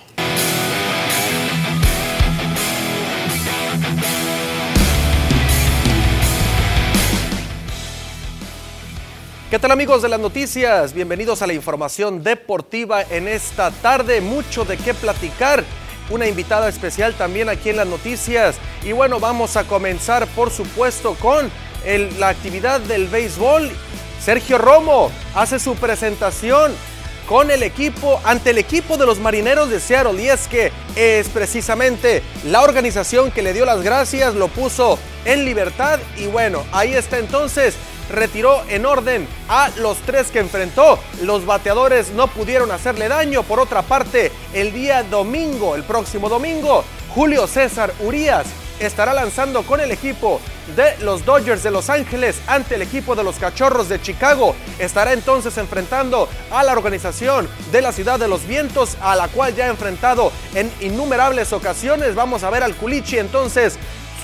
[9.51, 10.93] ¿Qué tal amigos de las noticias?
[10.93, 14.21] Bienvenidos a la información deportiva en esta tarde.
[14.21, 15.65] Mucho de qué platicar
[16.11, 18.57] una invitada especial también aquí en las noticias.
[18.85, 21.51] Y bueno, vamos a comenzar por supuesto con
[22.19, 23.71] la actividad del béisbol.
[24.23, 26.73] Sergio Romo hace su presentación
[27.29, 30.21] con el equipo, ante el equipo de los marineros de Seattle.
[30.23, 35.45] Y es que es precisamente la organización que le dio las gracias, lo puso en
[35.45, 36.01] libertad.
[36.17, 37.75] Y bueno, ahí está entonces
[38.11, 40.99] retiró en orden a los tres que enfrentó.
[41.23, 43.43] Los bateadores no pudieron hacerle daño.
[43.43, 46.85] Por otra parte, el día domingo, el próximo domingo,
[47.15, 48.47] Julio César Urias
[48.81, 50.41] estará lanzando con el equipo
[50.77, 54.55] de los Dodgers de Los Ángeles ante el equipo de los Cachorros de Chicago.
[54.79, 59.55] Estará entonces enfrentando a la organización de la Ciudad de los Vientos, a la cual
[59.55, 62.15] ya ha enfrentado en innumerables ocasiones.
[62.15, 63.79] Vamos a ver al Culichi entonces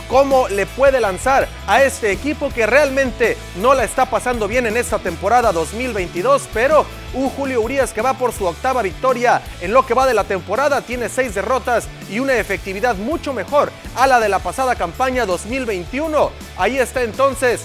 [0.09, 4.77] cómo le puede lanzar a este equipo que realmente no la está pasando bien en
[4.77, 9.87] esta temporada 2022, pero un Julio Urias que va por su octava victoria en lo
[9.87, 14.21] que va de la temporada, tiene seis derrotas y una efectividad mucho mejor a la
[14.21, 16.31] de la pasada campaña 2021.
[16.57, 17.63] Ahí está entonces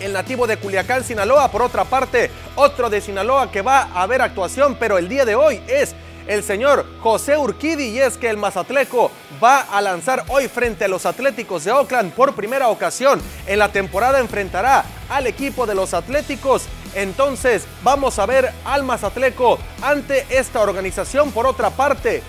[0.00, 1.50] el nativo de Culiacán, Sinaloa.
[1.50, 5.36] Por otra parte, otro de Sinaloa que va a ver actuación, pero el día de
[5.36, 5.94] hoy es
[6.26, 9.10] el señor José Urquidi y es que el Mazatleco
[9.42, 13.20] va a lanzar hoy frente a los Atléticos de Oakland por primera ocasión.
[13.46, 16.64] En la temporada enfrentará al equipo de los Atléticos.
[16.94, 21.32] Entonces vamos a ver al Mazatleco ante esta organización.
[21.32, 22.22] Por otra parte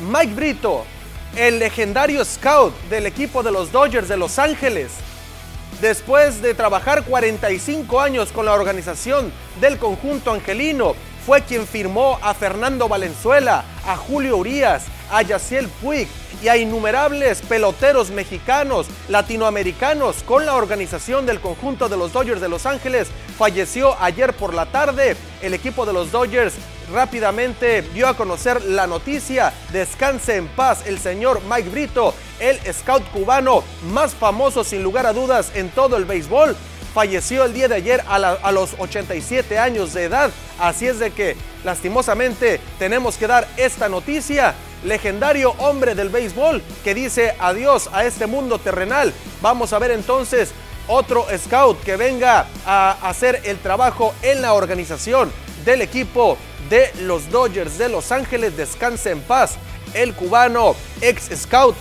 [0.00, 0.84] Mike Brito
[1.36, 4.90] el legendario scout del equipo de los Dodgers de Los Ángeles
[5.80, 9.30] después de trabajar 45 años con la organización
[9.60, 10.94] del conjunto angelino
[11.28, 16.08] fue quien firmó a Fernando Valenzuela, a Julio Urias, a Yaciel Puig
[16.42, 22.48] y a innumerables peloteros mexicanos, latinoamericanos con la organización del conjunto de los Dodgers de
[22.48, 23.08] Los Ángeles.
[23.36, 25.18] Falleció ayer por la tarde.
[25.42, 26.54] El equipo de los Dodgers
[26.94, 29.52] rápidamente dio a conocer la noticia.
[29.70, 35.12] Descanse en paz el señor Mike Brito, el scout cubano más famoso sin lugar a
[35.12, 36.56] dudas en todo el béisbol
[36.94, 40.30] falleció el día de ayer a, los 87 años de edad.
[40.58, 44.54] Así es de que lastimosamente tenemos que dar esta noticia.
[44.84, 49.12] Legendario hombre del béisbol que dice adiós a este mundo terrenal.
[49.42, 50.52] Vamos a ver entonces
[50.86, 55.30] otro scout que venga a hacer el trabajo en la organización
[55.64, 56.38] del equipo
[56.70, 58.56] de los Dodgers de Los Ángeles.
[58.56, 59.56] Descanse en paz.
[59.94, 61.74] El cubano ex scout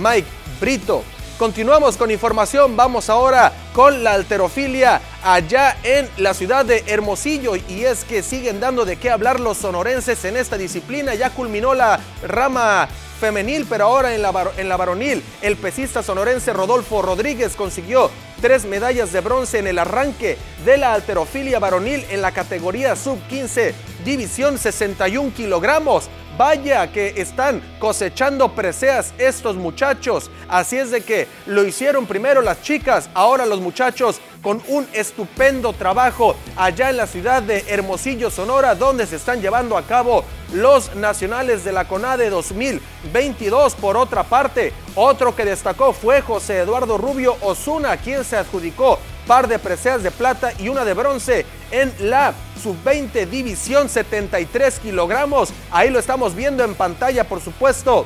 [0.00, 0.28] Mike
[0.60, 1.04] Brito.
[1.38, 7.84] Continuamos con información, vamos ahora con la alterofilia allá en la ciudad de Hermosillo y
[7.84, 11.98] es que siguen dando de qué hablar los sonorenses en esta disciplina, ya culminó la
[12.22, 15.24] rama femenil, pero ahora en la, en la varonil.
[15.42, 20.92] El pesista sonorense Rodolfo Rodríguez consiguió tres medallas de bronce en el arranque de la
[20.94, 23.72] alterofilia varonil en la categoría sub-15,
[24.04, 26.08] división 61 kilogramos.
[26.36, 30.30] Vaya que están cosechando preseas estos muchachos.
[30.48, 35.72] Así es de que lo hicieron primero las chicas, ahora los muchachos con un estupendo
[35.72, 40.94] trabajo allá en la ciudad de Hermosillo, Sonora, donde se están llevando a cabo los
[40.96, 43.74] nacionales de la CONADE 2022.
[43.76, 49.48] Por otra parte, otro que destacó fue José Eduardo Rubio Osuna, quien se adjudicó par
[49.48, 55.50] de preseas de plata y una de bronce en la sub-20 división 73 kilogramos.
[55.70, 58.04] Ahí lo estamos viendo en pantalla, por supuesto,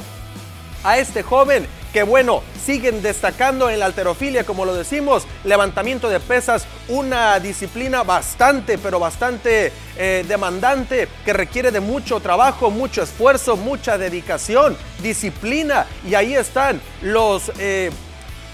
[0.85, 6.21] a este joven que bueno, siguen destacando en la alterofilia, como lo decimos, levantamiento de
[6.21, 13.57] pesas, una disciplina bastante, pero bastante eh, demandante, que requiere de mucho trabajo, mucho esfuerzo,
[13.57, 17.51] mucha dedicación, disciplina, y ahí están los...
[17.59, 17.91] Eh,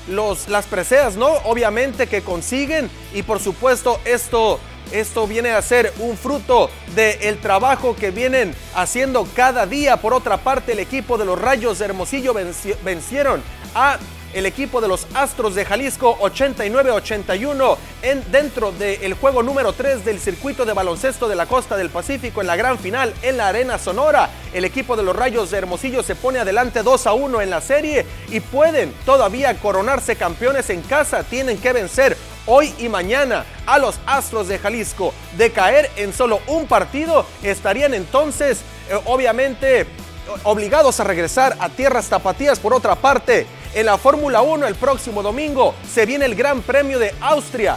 [0.07, 1.29] los, las preseas, ¿no?
[1.45, 4.61] Obviamente que consiguen y por supuesto esto
[4.95, 9.97] esto viene a ser un fruto del trabajo que vienen haciendo cada día.
[9.97, 12.35] Por otra parte, el equipo de los Rayos de Hermosillo
[12.85, 13.43] vencieron
[13.75, 13.99] a
[14.35, 20.19] el equipo de los Astros de Jalisco 89-81 en, dentro del juego número 3 del
[20.19, 23.79] circuito de baloncesto de la costa del Pacífico en la gran final en la Arena
[23.79, 24.31] Sonora.
[24.53, 27.61] El equipo de los Rayos de Hermosillo se pone adelante 2 a 1 en la
[27.61, 31.23] serie y pueden todavía coronarse campeones en casa.
[31.23, 32.17] Tienen que vencer
[32.47, 35.13] hoy y mañana a los Astros de Jalisco.
[35.37, 39.87] De caer en solo un partido, estarían entonces, eh, obviamente,
[40.45, 42.59] obligados a regresar a tierras tapatías.
[42.59, 46.99] Por otra parte, en la Fórmula 1 el próximo domingo se viene el Gran Premio
[46.99, 47.77] de Austria.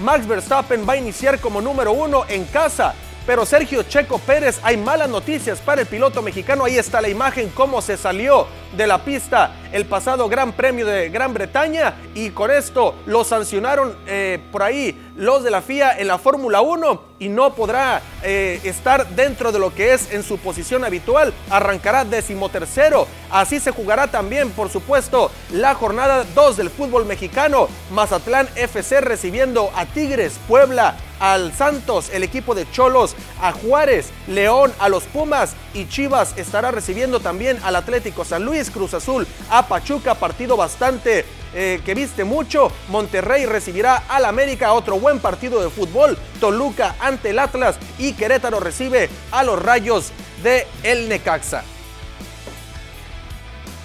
[0.00, 2.94] Max Verstappen va a iniciar como número uno en casa.
[3.26, 6.64] Pero Sergio Checo Pérez, hay malas noticias para el piloto mexicano.
[6.64, 8.46] Ahí está la imagen, cómo se salió
[8.76, 11.94] de la pista el pasado Gran Premio de Gran Bretaña.
[12.14, 16.60] Y con esto lo sancionaron eh, por ahí los de la FIA en la Fórmula
[16.60, 21.32] 1 y no podrá eh, estar dentro de lo que es en su posición habitual.
[21.50, 23.06] Arrancará decimotercero.
[23.30, 27.68] Así se jugará también, por supuesto, la jornada 2 del fútbol mexicano.
[27.90, 34.72] Mazatlán FC recibiendo a Tigres, Puebla, al Santos, el equipo de Cholos, a Juárez, León,
[34.78, 39.66] a los Pumas y Chivas estará recibiendo también al Atlético San Luis, Cruz Azul, a
[39.66, 42.70] Pachuca, partido bastante eh, que viste mucho.
[42.88, 46.18] Monterrey recibirá al América, otro buen partido de fútbol.
[46.40, 50.12] Toluca ante el Atlas y Querétaro recibe a los Rayos
[50.42, 51.62] de El Necaxa.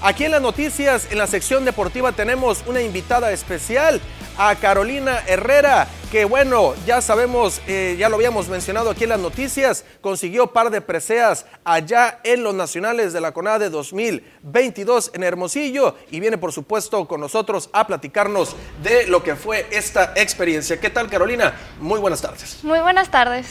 [0.01, 3.99] Aquí en las noticias, en la sección deportiva, tenemos una invitada especial
[4.39, 9.19] a Carolina Herrera, que bueno, ya sabemos, eh, ya lo habíamos mencionado aquí en las
[9.19, 15.97] noticias, consiguió par de preseas allá en los nacionales de la CONADE 2022 en Hermosillo
[16.09, 20.79] y viene por supuesto con nosotros a platicarnos de lo que fue esta experiencia.
[20.79, 21.53] ¿Qué tal Carolina?
[21.81, 22.63] Muy buenas tardes.
[22.63, 23.47] Muy buenas tardes.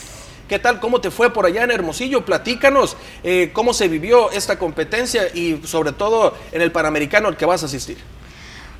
[0.49, 0.81] ¿Qué tal?
[0.81, 2.25] ¿Cómo te fue por allá en Hermosillo?
[2.25, 7.45] Platícanos eh, cómo se vivió esta competencia y sobre todo en el Panamericano al que
[7.45, 7.99] vas a asistir.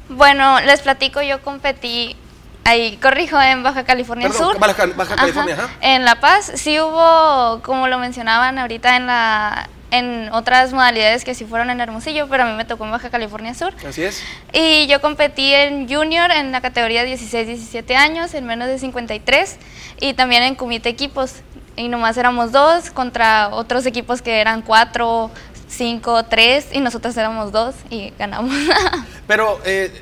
[0.09, 2.17] Bueno, les platico, yo competí
[2.65, 4.59] ahí, corrijo, en Baja California Sur.
[4.59, 5.71] Baja, Baja California, ajá.
[5.81, 11.35] En La Paz sí hubo, como lo mencionaban ahorita en la en otras modalidades que
[11.35, 13.75] sí fueron en Hermosillo, pero a mí me tocó en Baja California Sur.
[13.87, 14.23] Así es.
[14.53, 19.57] Y yo competí en junior en la categoría 16-17 años, en menos de 53,
[20.01, 21.37] y también en comité equipos.
[21.77, 25.31] Y nomás éramos dos contra otros equipos que eran cuatro,
[25.69, 28.55] cinco, tres, y nosotros éramos dos y ganamos.
[29.27, 29.93] pero eh,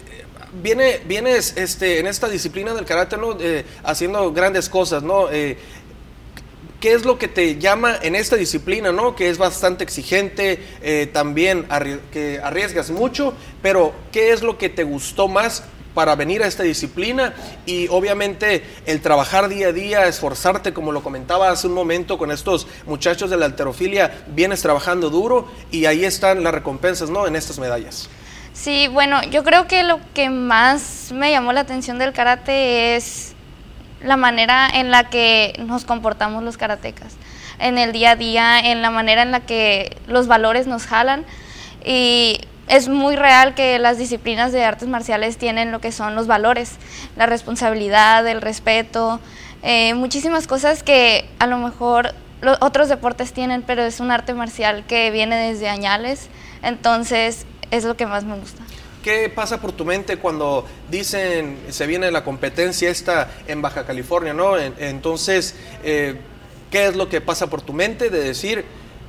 [0.63, 3.37] viene, vienes este, en esta disciplina del karate, ¿no?
[3.41, 5.31] Eh, haciendo grandes cosas, ¿no?
[5.31, 5.59] Eh,
[6.81, 9.17] ¿Qué es lo que te llama en esta disciplina, ¿no?
[9.17, 11.67] Que es bastante exigente, eh, también
[12.13, 15.65] que arriesgas mucho, pero ¿qué es lo que te gustó más
[15.97, 17.33] para venir a esta disciplina
[17.65, 22.31] y obviamente el trabajar día a día, esforzarte, como lo comentaba hace un momento con
[22.31, 27.27] estos muchachos de la alterofilia, vienes trabajando duro y ahí están las recompensas, ¿no?
[27.27, 28.11] En estas medallas.
[28.53, 33.33] Sí, bueno, yo creo que lo que más me llamó la atención del karate es
[34.03, 37.15] la manera en la que nos comportamos los karatecas,
[37.59, 41.25] en el día a día, en la manera en la que los valores nos jalan.
[41.83, 42.39] Y
[42.69, 46.73] es muy real que las disciplinas de artes marciales tienen lo que son los valores,
[47.17, 49.21] la responsabilidad, el respeto,
[49.63, 54.35] eh, muchísimas cosas que a lo mejor los otros deportes tienen, pero es un arte
[54.35, 56.29] marcial que viene desde añales.
[56.63, 58.63] Entonces, es lo que más me gusta.
[59.03, 64.35] ¿Qué pasa por tu mente cuando dicen, se viene la competencia esta en Baja California,
[64.35, 64.59] ¿no?
[64.59, 65.55] Entonces,
[65.85, 66.17] eh,
[66.71, 68.65] ¿qué es lo que pasa por tu mente de decir,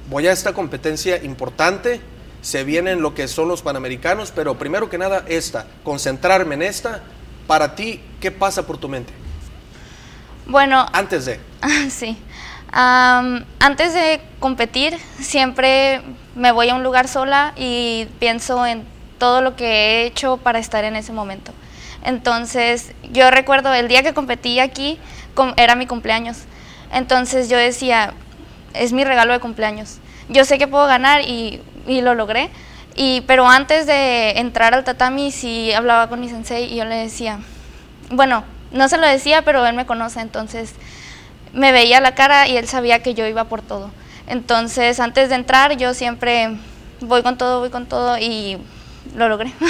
[0.09, 1.99] voy a esta competencia importante?
[2.47, 7.03] Se vienen lo que son los Panamericanos, pero primero que nada esta, concentrarme en esta.
[7.45, 9.11] Para ti, ¿qué pasa por tu mente?
[10.45, 10.85] Bueno.
[10.93, 11.41] Antes de.
[11.89, 12.17] sí.
[12.71, 16.01] antes de competir, siempre
[16.35, 18.85] me voy a un lugar sola y pienso en
[19.19, 21.51] todo lo que he hecho para estar en ese momento.
[22.01, 24.99] Entonces, yo recuerdo el día que competí aquí,
[25.57, 26.37] era mi cumpleaños.
[26.93, 28.13] Entonces yo decía,
[28.73, 29.99] es mi regalo de cumpleaños.
[30.29, 32.49] Yo sé que puedo ganar y, lo logré.
[32.95, 36.95] Y, pero antes de entrar al tatami, sí hablaba con mi sensei y yo le
[36.95, 37.39] decía,
[38.09, 40.73] bueno, no se lo decía, pero él me conoce, entonces
[41.53, 43.91] me veía la cara y él sabía que yo iba por todo.
[44.27, 46.57] Entonces, antes de entrar, yo siempre
[47.01, 48.57] voy con todo, voy con todo y
[49.15, 49.53] lo logré.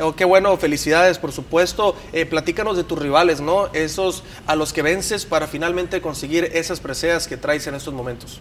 [0.00, 1.94] Oh, qué bueno, felicidades, por supuesto.
[2.12, 3.72] Eh, platícanos de tus rivales, ¿no?
[3.72, 8.40] Esos a los que vences para finalmente conseguir esas preseas que traes en estos momentos.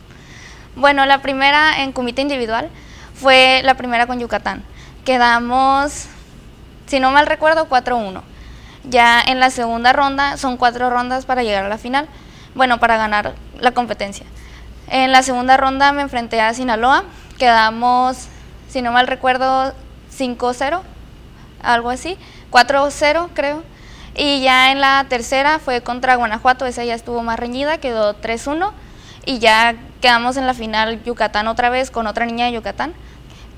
[0.76, 2.70] Bueno, la primera en comité individual
[3.14, 4.64] fue la primera con Yucatán.
[5.04, 6.08] Quedamos,
[6.88, 8.22] si no mal recuerdo, 4-1.
[8.86, 12.08] Ya en la segunda ronda son cuatro rondas para llegar a la final,
[12.56, 14.26] bueno, para ganar la competencia.
[14.88, 17.04] En la segunda ronda me enfrenté a Sinaloa,
[17.38, 18.28] quedamos,
[18.70, 19.74] si no mal recuerdo,
[20.18, 20.82] 5-0,
[21.62, 22.18] algo así,
[22.50, 23.64] 4-0 creo.
[24.16, 28.72] Y ya en la tercera fue contra Guanajuato, esa ya estuvo más reñida, quedó 3-1.
[29.26, 32.94] Y ya quedamos en la final Yucatán otra vez con otra niña de Yucatán,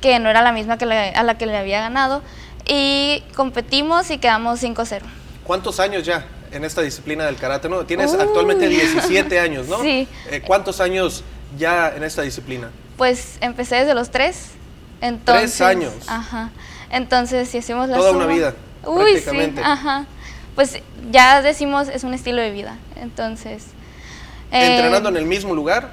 [0.02, 2.22] que no era la misma que a la que le había ganado.
[2.66, 5.02] Y competimos y quedamos 5-0.
[5.44, 7.68] ¿Cuántos años ya en esta disciplina del karate?
[7.68, 7.86] ¿no?
[7.86, 9.82] Tienes actualmente 17 años, ¿no?
[9.82, 10.08] Sí.
[10.30, 11.24] Eh, ¿Cuántos años
[11.58, 12.70] ya en esta disciplina?
[12.98, 14.52] Pues empecé desde los 3.
[15.02, 15.94] Entonces, tres años.
[16.08, 16.52] Ajá.
[16.90, 18.54] Entonces, si hacemos la Toda una vida.
[18.86, 19.54] Uy, sí.
[19.62, 20.06] Ajá.
[20.56, 20.80] Pues
[21.12, 22.78] ya decimos, es un estilo de vida.
[22.96, 23.66] Entonces.
[24.54, 25.90] Eh, ¿Entrenando en el mismo lugar?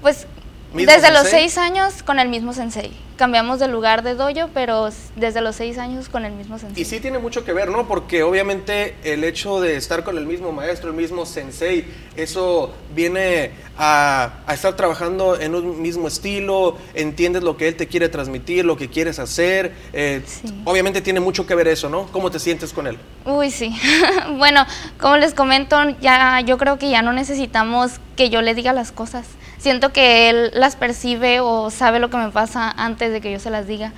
[0.00, 0.28] Pues
[0.72, 2.92] desde los seis años con el mismo sensei.
[3.22, 6.82] Cambiamos de lugar de dojo, pero desde los seis años con el mismo sensei.
[6.82, 7.86] Y sí tiene mucho que ver, ¿no?
[7.86, 11.84] Porque obviamente el hecho de estar con el mismo maestro, el mismo sensei,
[12.16, 18.08] eso viene a, estar trabajando en un mismo estilo, entiendes lo que él te quiere
[18.08, 19.72] transmitir, lo que quieres hacer.
[19.92, 20.22] Eh,
[20.64, 22.06] obviamente tiene mucho que ver eso, ¿no?
[22.06, 22.98] ¿Cómo te sientes con él?
[23.24, 23.72] Uy, sí.
[24.36, 24.66] bueno,
[24.98, 28.90] como les comento, ya yo creo que ya no necesitamos que yo le diga las
[28.90, 29.26] cosas
[29.62, 33.38] siento que él las percibe o sabe lo que me pasa antes de que yo
[33.38, 33.92] se las diga.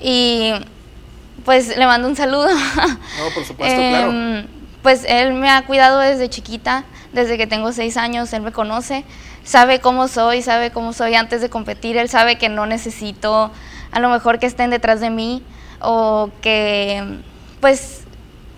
[0.00, 0.52] Y
[1.44, 2.48] pues le mando un saludo.
[2.48, 4.10] No, por supuesto, claro.
[4.10, 4.46] Em,
[4.82, 9.04] pues él me ha cuidado desde chiquita, desde que tengo seis años, él me conoce,
[9.44, 13.50] sabe cómo soy, sabe cómo soy antes de competir, él sabe que no necesito
[13.90, 15.42] a lo mejor que estén detrás de mí
[15.80, 17.20] o que
[17.60, 18.02] pues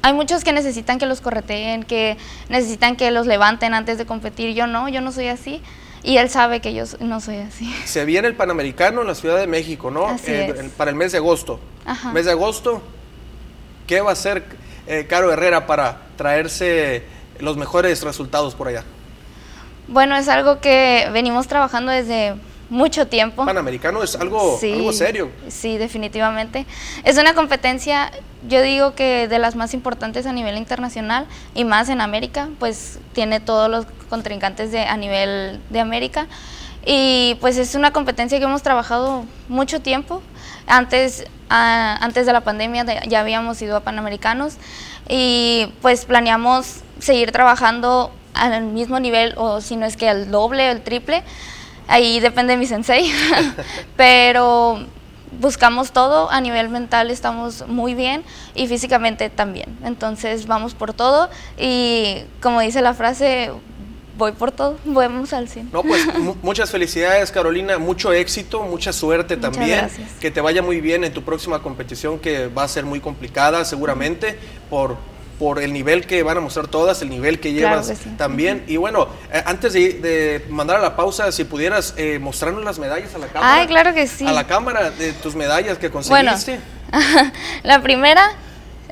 [0.02, 2.16] hay muchos que necesitan que los correteen, que
[2.48, 4.54] necesitan que los levanten antes de competir.
[4.54, 5.62] Yo no, yo no soy así.
[6.02, 7.72] Y él sabe que yo no soy así.
[7.84, 10.16] Se viene el Panamericano en la Ciudad de México, ¿no?
[10.26, 11.60] Eh, para el mes de agosto.
[12.12, 12.82] Mes de agosto,
[13.86, 14.44] ¿qué va a hacer
[14.86, 17.02] eh, Caro Herrera para traerse
[17.38, 18.84] los mejores resultados por allá?
[19.88, 22.34] Bueno, es algo que venimos trabajando desde
[22.70, 23.44] mucho tiempo.
[23.44, 25.30] Panamericano es algo, algo serio.
[25.48, 26.64] Sí, definitivamente.
[27.04, 28.10] Es una competencia,
[28.48, 33.00] yo digo que de las más importantes a nivel internacional y más en América, pues
[33.12, 36.28] tiene todos los contrincantes de, a nivel de América.
[36.86, 40.22] Y pues es una competencia que hemos trabajado mucho tiempo.
[40.66, 44.54] Antes, antes de la pandemia ya habíamos ido a Panamericanos
[45.08, 50.68] y pues planeamos seguir trabajando al mismo nivel o si no es que al doble
[50.68, 51.24] o el triple
[51.90, 53.12] ahí depende de mi sensei,
[53.96, 54.78] pero
[55.40, 58.22] buscamos todo, a nivel mental estamos muy bien
[58.54, 59.76] y físicamente también.
[59.84, 61.28] Entonces vamos por todo
[61.58, 63.50] y como dice la frase,
[64.16, 65.68] voy por todo, vamos al cine.
[65.72, 66.06] No, pues
[66.42, 69.88] muchas felicidades Carolina, mucho éxito, mucha suerte también.
[70.20, 73.64] Que te vaya muy bien en tu próxima competición que va a ser muy complicada
[73.64, 74.38] seguramente
[74.70, 74.96] por
[75.40, 78.62] por el nivel que van a mostrar todas, el nivel que llevas también.
[78.66, 83.14] Y bueno, eh, antes de, mandar a la pausa, si pudieras eh, mostrarnos las medallas
[83.14, 83.54] a la cámara.
[83.54, 84.26] Ay, claro que sí.
[84.26, 86.60] A la cámara de tus medallas que conseguiste.
[86.90, 87.32] Bueno,
[87.62, 88.32] la primera,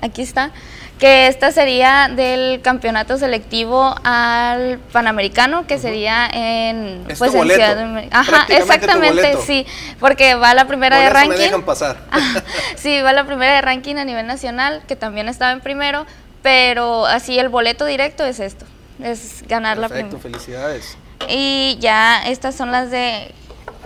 [0.01, 0.51] aquí está,
[0.99, 8.09] que esta sería del campeonato selectivo al Panamericano, que sería en, pues, en Ciudad de
[8.11, 9.66] Ajá, exactamente, sí,
[10.01, 11.30] porque va la primera de ranking.
[11.30, 11.99] Me dejan pasar.
[12.76, 16.07] sí, va la primera de ranking a nivel nacional, que también estaba en primero,
[16.43, 18.64] pero así el boleto directo es esto,
[19.03, 20.09] es ganar la primera.
[20.09, 20.97] Perfecto, felicidades.
[21.28, 23.32] Y ya estas son las de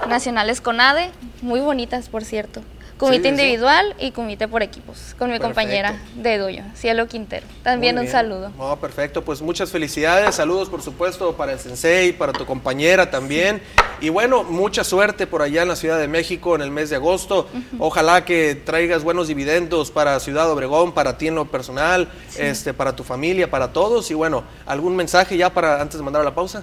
[0.09, 2.62] nacionales con ADE, muy bonitas por cierto,
[3.03, 7.44] Comité individual y comité por equipos, con mi compañera de doyo, Cielo Quintero.
[7.64, 8.53] También un saludo.
[8.59, 13.61] Oh, perfecto, pues muchas felicidades, saludos por supuesto para el sensei, para tu compañera también.
[14.00, 16.96] Y bueno, mucha suerte por allá en la Ciudad de México en el mes de
[16.96, 17.48] agosto.
[17.80, 22.94] Ojalá que traigas buenos dividendos para Ciudad Obregón, para ti en lo personal, este, para
[22.94, 24.12] tu familia, para todos.
[24.12, 26.62] Y bueno, ¿algún mensaje ya para antes de mandar a la pausa?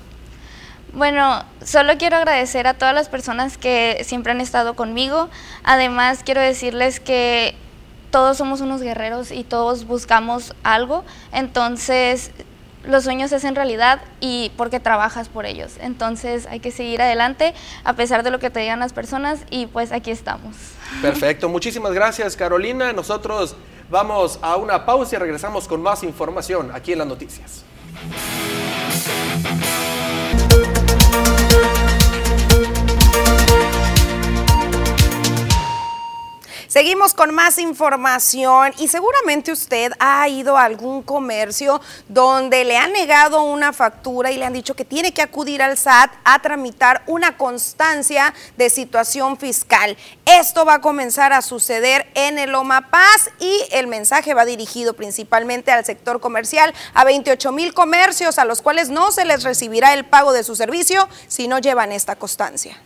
[0.93, 5.29] Bueno, solo quiero agradecer a todas las personas que siempre han estado conmigo.
[5.63, 7.55] Además, quiero decirles que
[8.11, 11.03] todos somos unos guerreros y todos buscamos algo.
[11.31, 12.31] Entonces,
[12.83, 15.73] los sueños se hacen realidad y porque trabajas por ellos.
[15.79, 19.67] Entonces, hay que seguir adelante a pesar de lo que te digan las personas y
[19.67, 20.55] pues aquí estamos.
[21.01, 22.93] Perfecto, muchísimas gracias Carolina.
[22.93, 23.55] Nosotros
[23.89, 27.63] vamos a una pausa y regresamos con más información aquí en las noticias.
[36.69, 42.93] Seguimos con más información y seguramente usted ha ido a algún comercio donde le han
[42.93, 47.01] negado una factura y le han dicho que tiene que acudir al SAT a tramitar
[47.07, 49.97] una constancia de situación fiscal.
[50.25, 54.93] Esto va a comenzar a suceder en el Loma Paz y el mensaje va dirigido
[54.93, 59.95] principalmente al sector comercial, a 28 mil comercios a los cuales no se les recibirá
[59.95, 62.79] el pago de su servicio si no llevan esta constancia.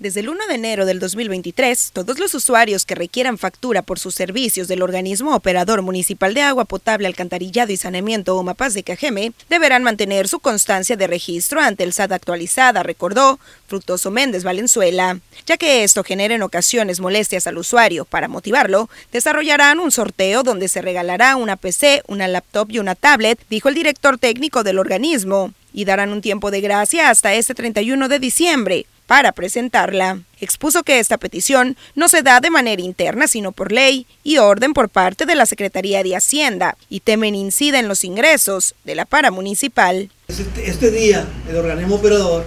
[0.00, 4.14] Desde el 1 de enero del 2023, todos los usuarios que requieran factura por sus
[4.14, 9.34] servicios del organismo operador municipal de agua potable, alcantarillado y saneamiento o mapas de Cajeme
[9.50, 15.20] deberán mantener su constancia de registro ante el SAT actualizada, recordó Fructoso Méndez Valenzuela.
[15.44, 20.68] Ya que esto genera en ocasiones molestias al usuario, para motivarlo, desarrollarán un sorteo donde
[20.68, 25.52] se regalará una PC, una laptop y una tablet, dijo el director técnico del organismo,
[25.74, 30.20] y darán un tiempo de gracia hasta este 31 de diciembre para presentarla.
[30.40, 34.72] Expuso que esta petición no se da de manera interna, sino por ley y orden
[34.72, 39.06] por parte de la Secretaría de Hacienda y temen incida en los ingresos de la
[39.06, 40.12] para municipal.
[40.28, 42.44] Este, este día, el organismo operador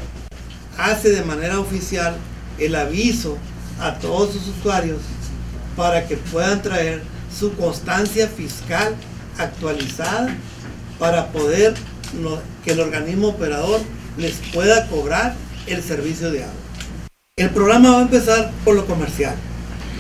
[0.78, 2.16] hace de manera oficial
[2.58, 3.38] el aviso
[3.82, 5.02] a todos sus usuarios
[5.76, 7.02] para que puedan traer
[7.38, 8.96] su constancia fiscal
[9.38, 10.34] actualizada
[10.98, 11.74] para poder
[12.64, 13.82] que el organismo operador
[14.16, 15.36] les pueda cobrar
[15.68, 16.56] el servicio de agua.
[17.36, 19.36] El programa va a empezar por lo comercial.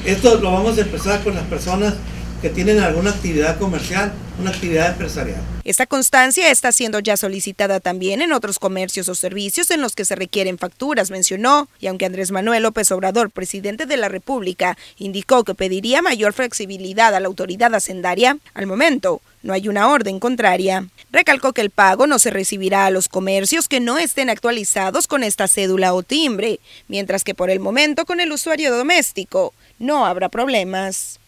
[0.05, 1.95] Esto lo vamos a empezar con las personas
[2.43, 5.41] que tienen alguna actividad comercial, una actividad empresarial.
[5.63, 10.03] Esta constancia está siendo ya solicitada también en otros comercios o servicios en los que
[10.03, 15.45] se requieren facturas, mencionó, y aunque Andrés Manuel López Obrador, presidente de la República, indicó
[15.45, 20.85] que pediría mayor flexibilidad a la autoridad hacendaria, al momento no hay una orden contraria.
[21.13, 25.23] Recalcó que el pago no se recibirá a los comercios que no estén actualizados con
[25.23, 30.27] esta cédula o timbre, mientras que por el momento con el usuario doméstico no habrá
[30.27, 31.21] problemas.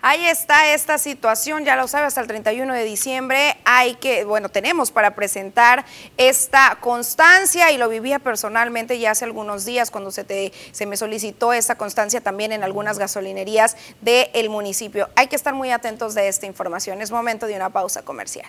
[0.00, 4.48] Ahí está esta situación, ya lo sabe, hasta el 31 de diciembre hay que, bueno,
[4.48, 5.84] tenemos para presentar
[6.16, 10.96] esta constancia y lo vivía personalmente ya hace algunos días cuando se, te, se me
[10.96, 15.08] solicitó esta constancia también en algunas gasolinerías del municipio.
[15.16, 17.02] Hay que estar muy atentos de esta información.
[17.02, 18.46] Es momento de una pausa comercial.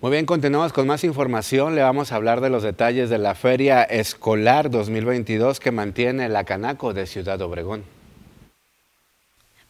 [0.00, 1.74] Muy bien, continuamos con más información.
[1.74, 6.44] Le vamos a hablar de los detalles de la Feria Escolar 2022 que mantiene la
[6.44, 7.82] Canaco de Ciudad Obregón.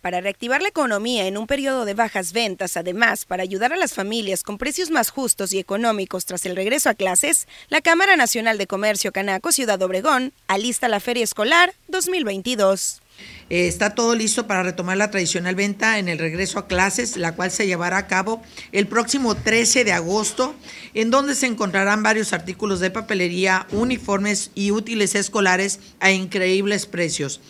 [0.03, 3.95] Para reactivar la economía en un periodo de bajas ventas, además, para ayudar a las
[3.95, 8.59] familias con precios más justos y económicos tras el regreso a clases, la Cámara Nacional
[8.59, 13.01] de Comercio Canaco Ciudad Obregón alista la Feria Escolar 2022.
[13.51, 17.35] Eh, está todo listo para retomar la tradicional venta en el regreso a clases, la
[17.35, 18.43] cual se llevará a cabo
[18.73, 20.55] el próximo 13 de agosto,
[20.95, 27.41] en donde se encontrarán varios artículos de papelería, uniformes y útiles escolares a increíbles precios.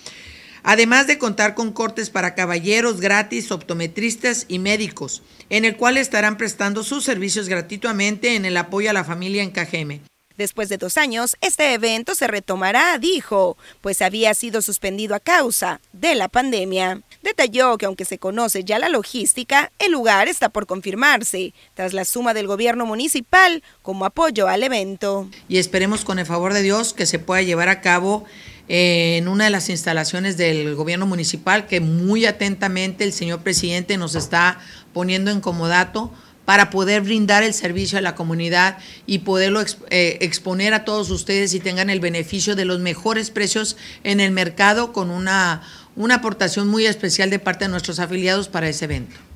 [0.63, 6.37] Además de contar con cortes para caballeros gratis, optometristas y médicos, en el cual estarán
[6.37, 10.03] prestando sus servicios gratuitamente en el apoyo a la familia en Cajeme.
[10.39, 15.81] Después de dos años, este evento se retomará, dijo, pues había sido suspendido a causa
[15.93, 17.03] de la pandemia.
[17.25, 22.05] Detalló que aunque se conoce ya la logística, el lugar está por confirmarse, tras la
[22.05, 25.29] suma del gobierno municipal como apoyo al evento.
[25.49, 28.25] Y esperemos con el favor de Dios que se pueda llevar a cabo
[28.69, 33.97] eh, en una de las instalaciones del gobierno municipal que muy atentamente el señor presidente
[33.97, 34.61] nos está
[34.93, 36.13] poniendo en comodato
[36.49, 41.53] para poder brindar el servicio a la comunidad y poderlo eh, exponer a todos ustedes
[41.53, 45.61] y tengan el beneficio de los mejores precios en el mercado con una,
[45.95, 49.28] una aportación muy especial de parte de nuestros afiliados para ese evento.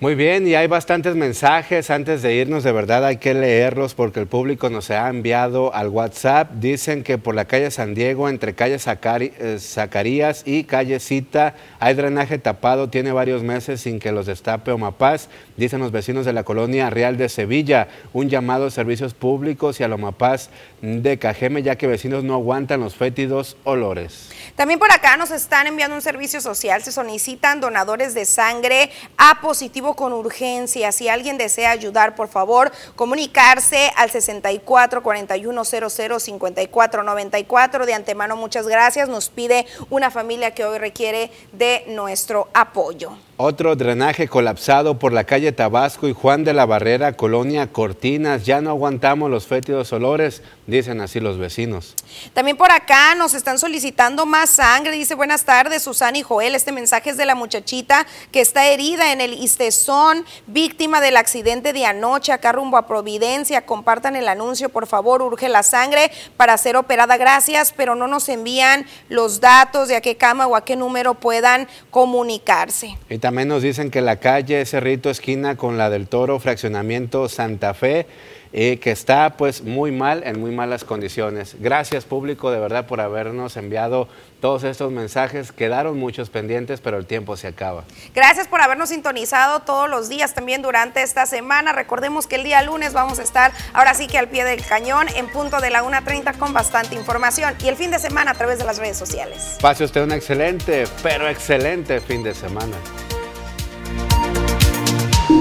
[0.00, 1.90] Muy bien, y hay bastantes mensajes.
[1.90, 5.88] Antes de irnos, de verdad hay que leerlos porque el público nos ha enviado al
[5.88, 6.52] WhatsApp.
[6.52, 11.94] Dicen que por la calle San Diego, entre calle eh, Zacarías y calle Cita, hay
[11.94, 12.88] drenaje tapado.
[12.88, 15.30] Tiene varios meses sin que los destape Omapaz.
[15.56, 17.88] Dicen los vecinos de la colonia Real de Sevilla.
[18.12, 22.78] Un llamado a servicios públicos y a Omapaz de Cajeme, ya que vecinos no aguantan
[22.78, 24.30] los fétidos olores.
[24.54, 26.84] También por acá nos están enviando un servicio social.
[26.84, 30.92] Se solicitan donadores de sangre a positivo con urgencia.
[30.92, 37.86] Si alguien desea ayudar, por favor, comunicarse al 64 41 00 54 94.
[37.86, 39.08] De antemano, muchas gracias.
[39.08, 43.16] Nos pide una familia que hoy requiere de nuestro apoyo.
[43.40, 48.44] Otro drenaje colapsado por la calle Tabasco y Juan de la Barrera, Colonia Cortinas.
[48.44, 51.94] Ya no aguantamos los fétidos olores, dicen así los vecinos.
[52.32, 54.90] También por acá nos están solicitando más sangre.
[54.90, 56.56] Dice, buenas tardes, Susana y Joel.
[56.56, 61.72] Este mensaje es de la muchachita que está herida en el Istezón, víctima del accidente
[61.72, 63.64] de anoche acá rumbo a Providencia.
[63.64, 65.22] Compartan el anuncio, por favor.
[65.22, 67.16] Urge la sangre para ser operada.
[67.16, 71.14] Gracias, pero no nos envían los datos de a qué cama o a qué número
[71.14, 72.98] puedan comunicarse.
[73.28, 78.06] También nos dicen que la calle Cerrito esquina con la del Toro, fraccionamiento Santa Fe,
[78.54, 81.56] eh, que está pues muy mal, en muy malas condiciones.
[81.60, 84.08] Gracias público de verdad por habernos enviado
[84.40, 85.52] todos estos mensajes.
[85.52, 87.84] Quedaron muchos pendientes, pero el tiempo se acaba.
[88.14, 91.74] Gracias por habernos sintonizado todos los días también durante esta semana.
[91.74, 95.06] Recordemos que el día lunes vamos a estar ahora sí que al pie del cañón
[95.16, 98.58] en punto de la 1.30 con bastante información y el fin de semana a través
[98.58, 99.58] de las redes sociales.
[99.60, 102.78] Pase usted un excelente, pero excelente fin de semana.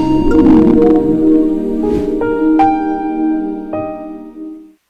[0.07, 0.56] Thank you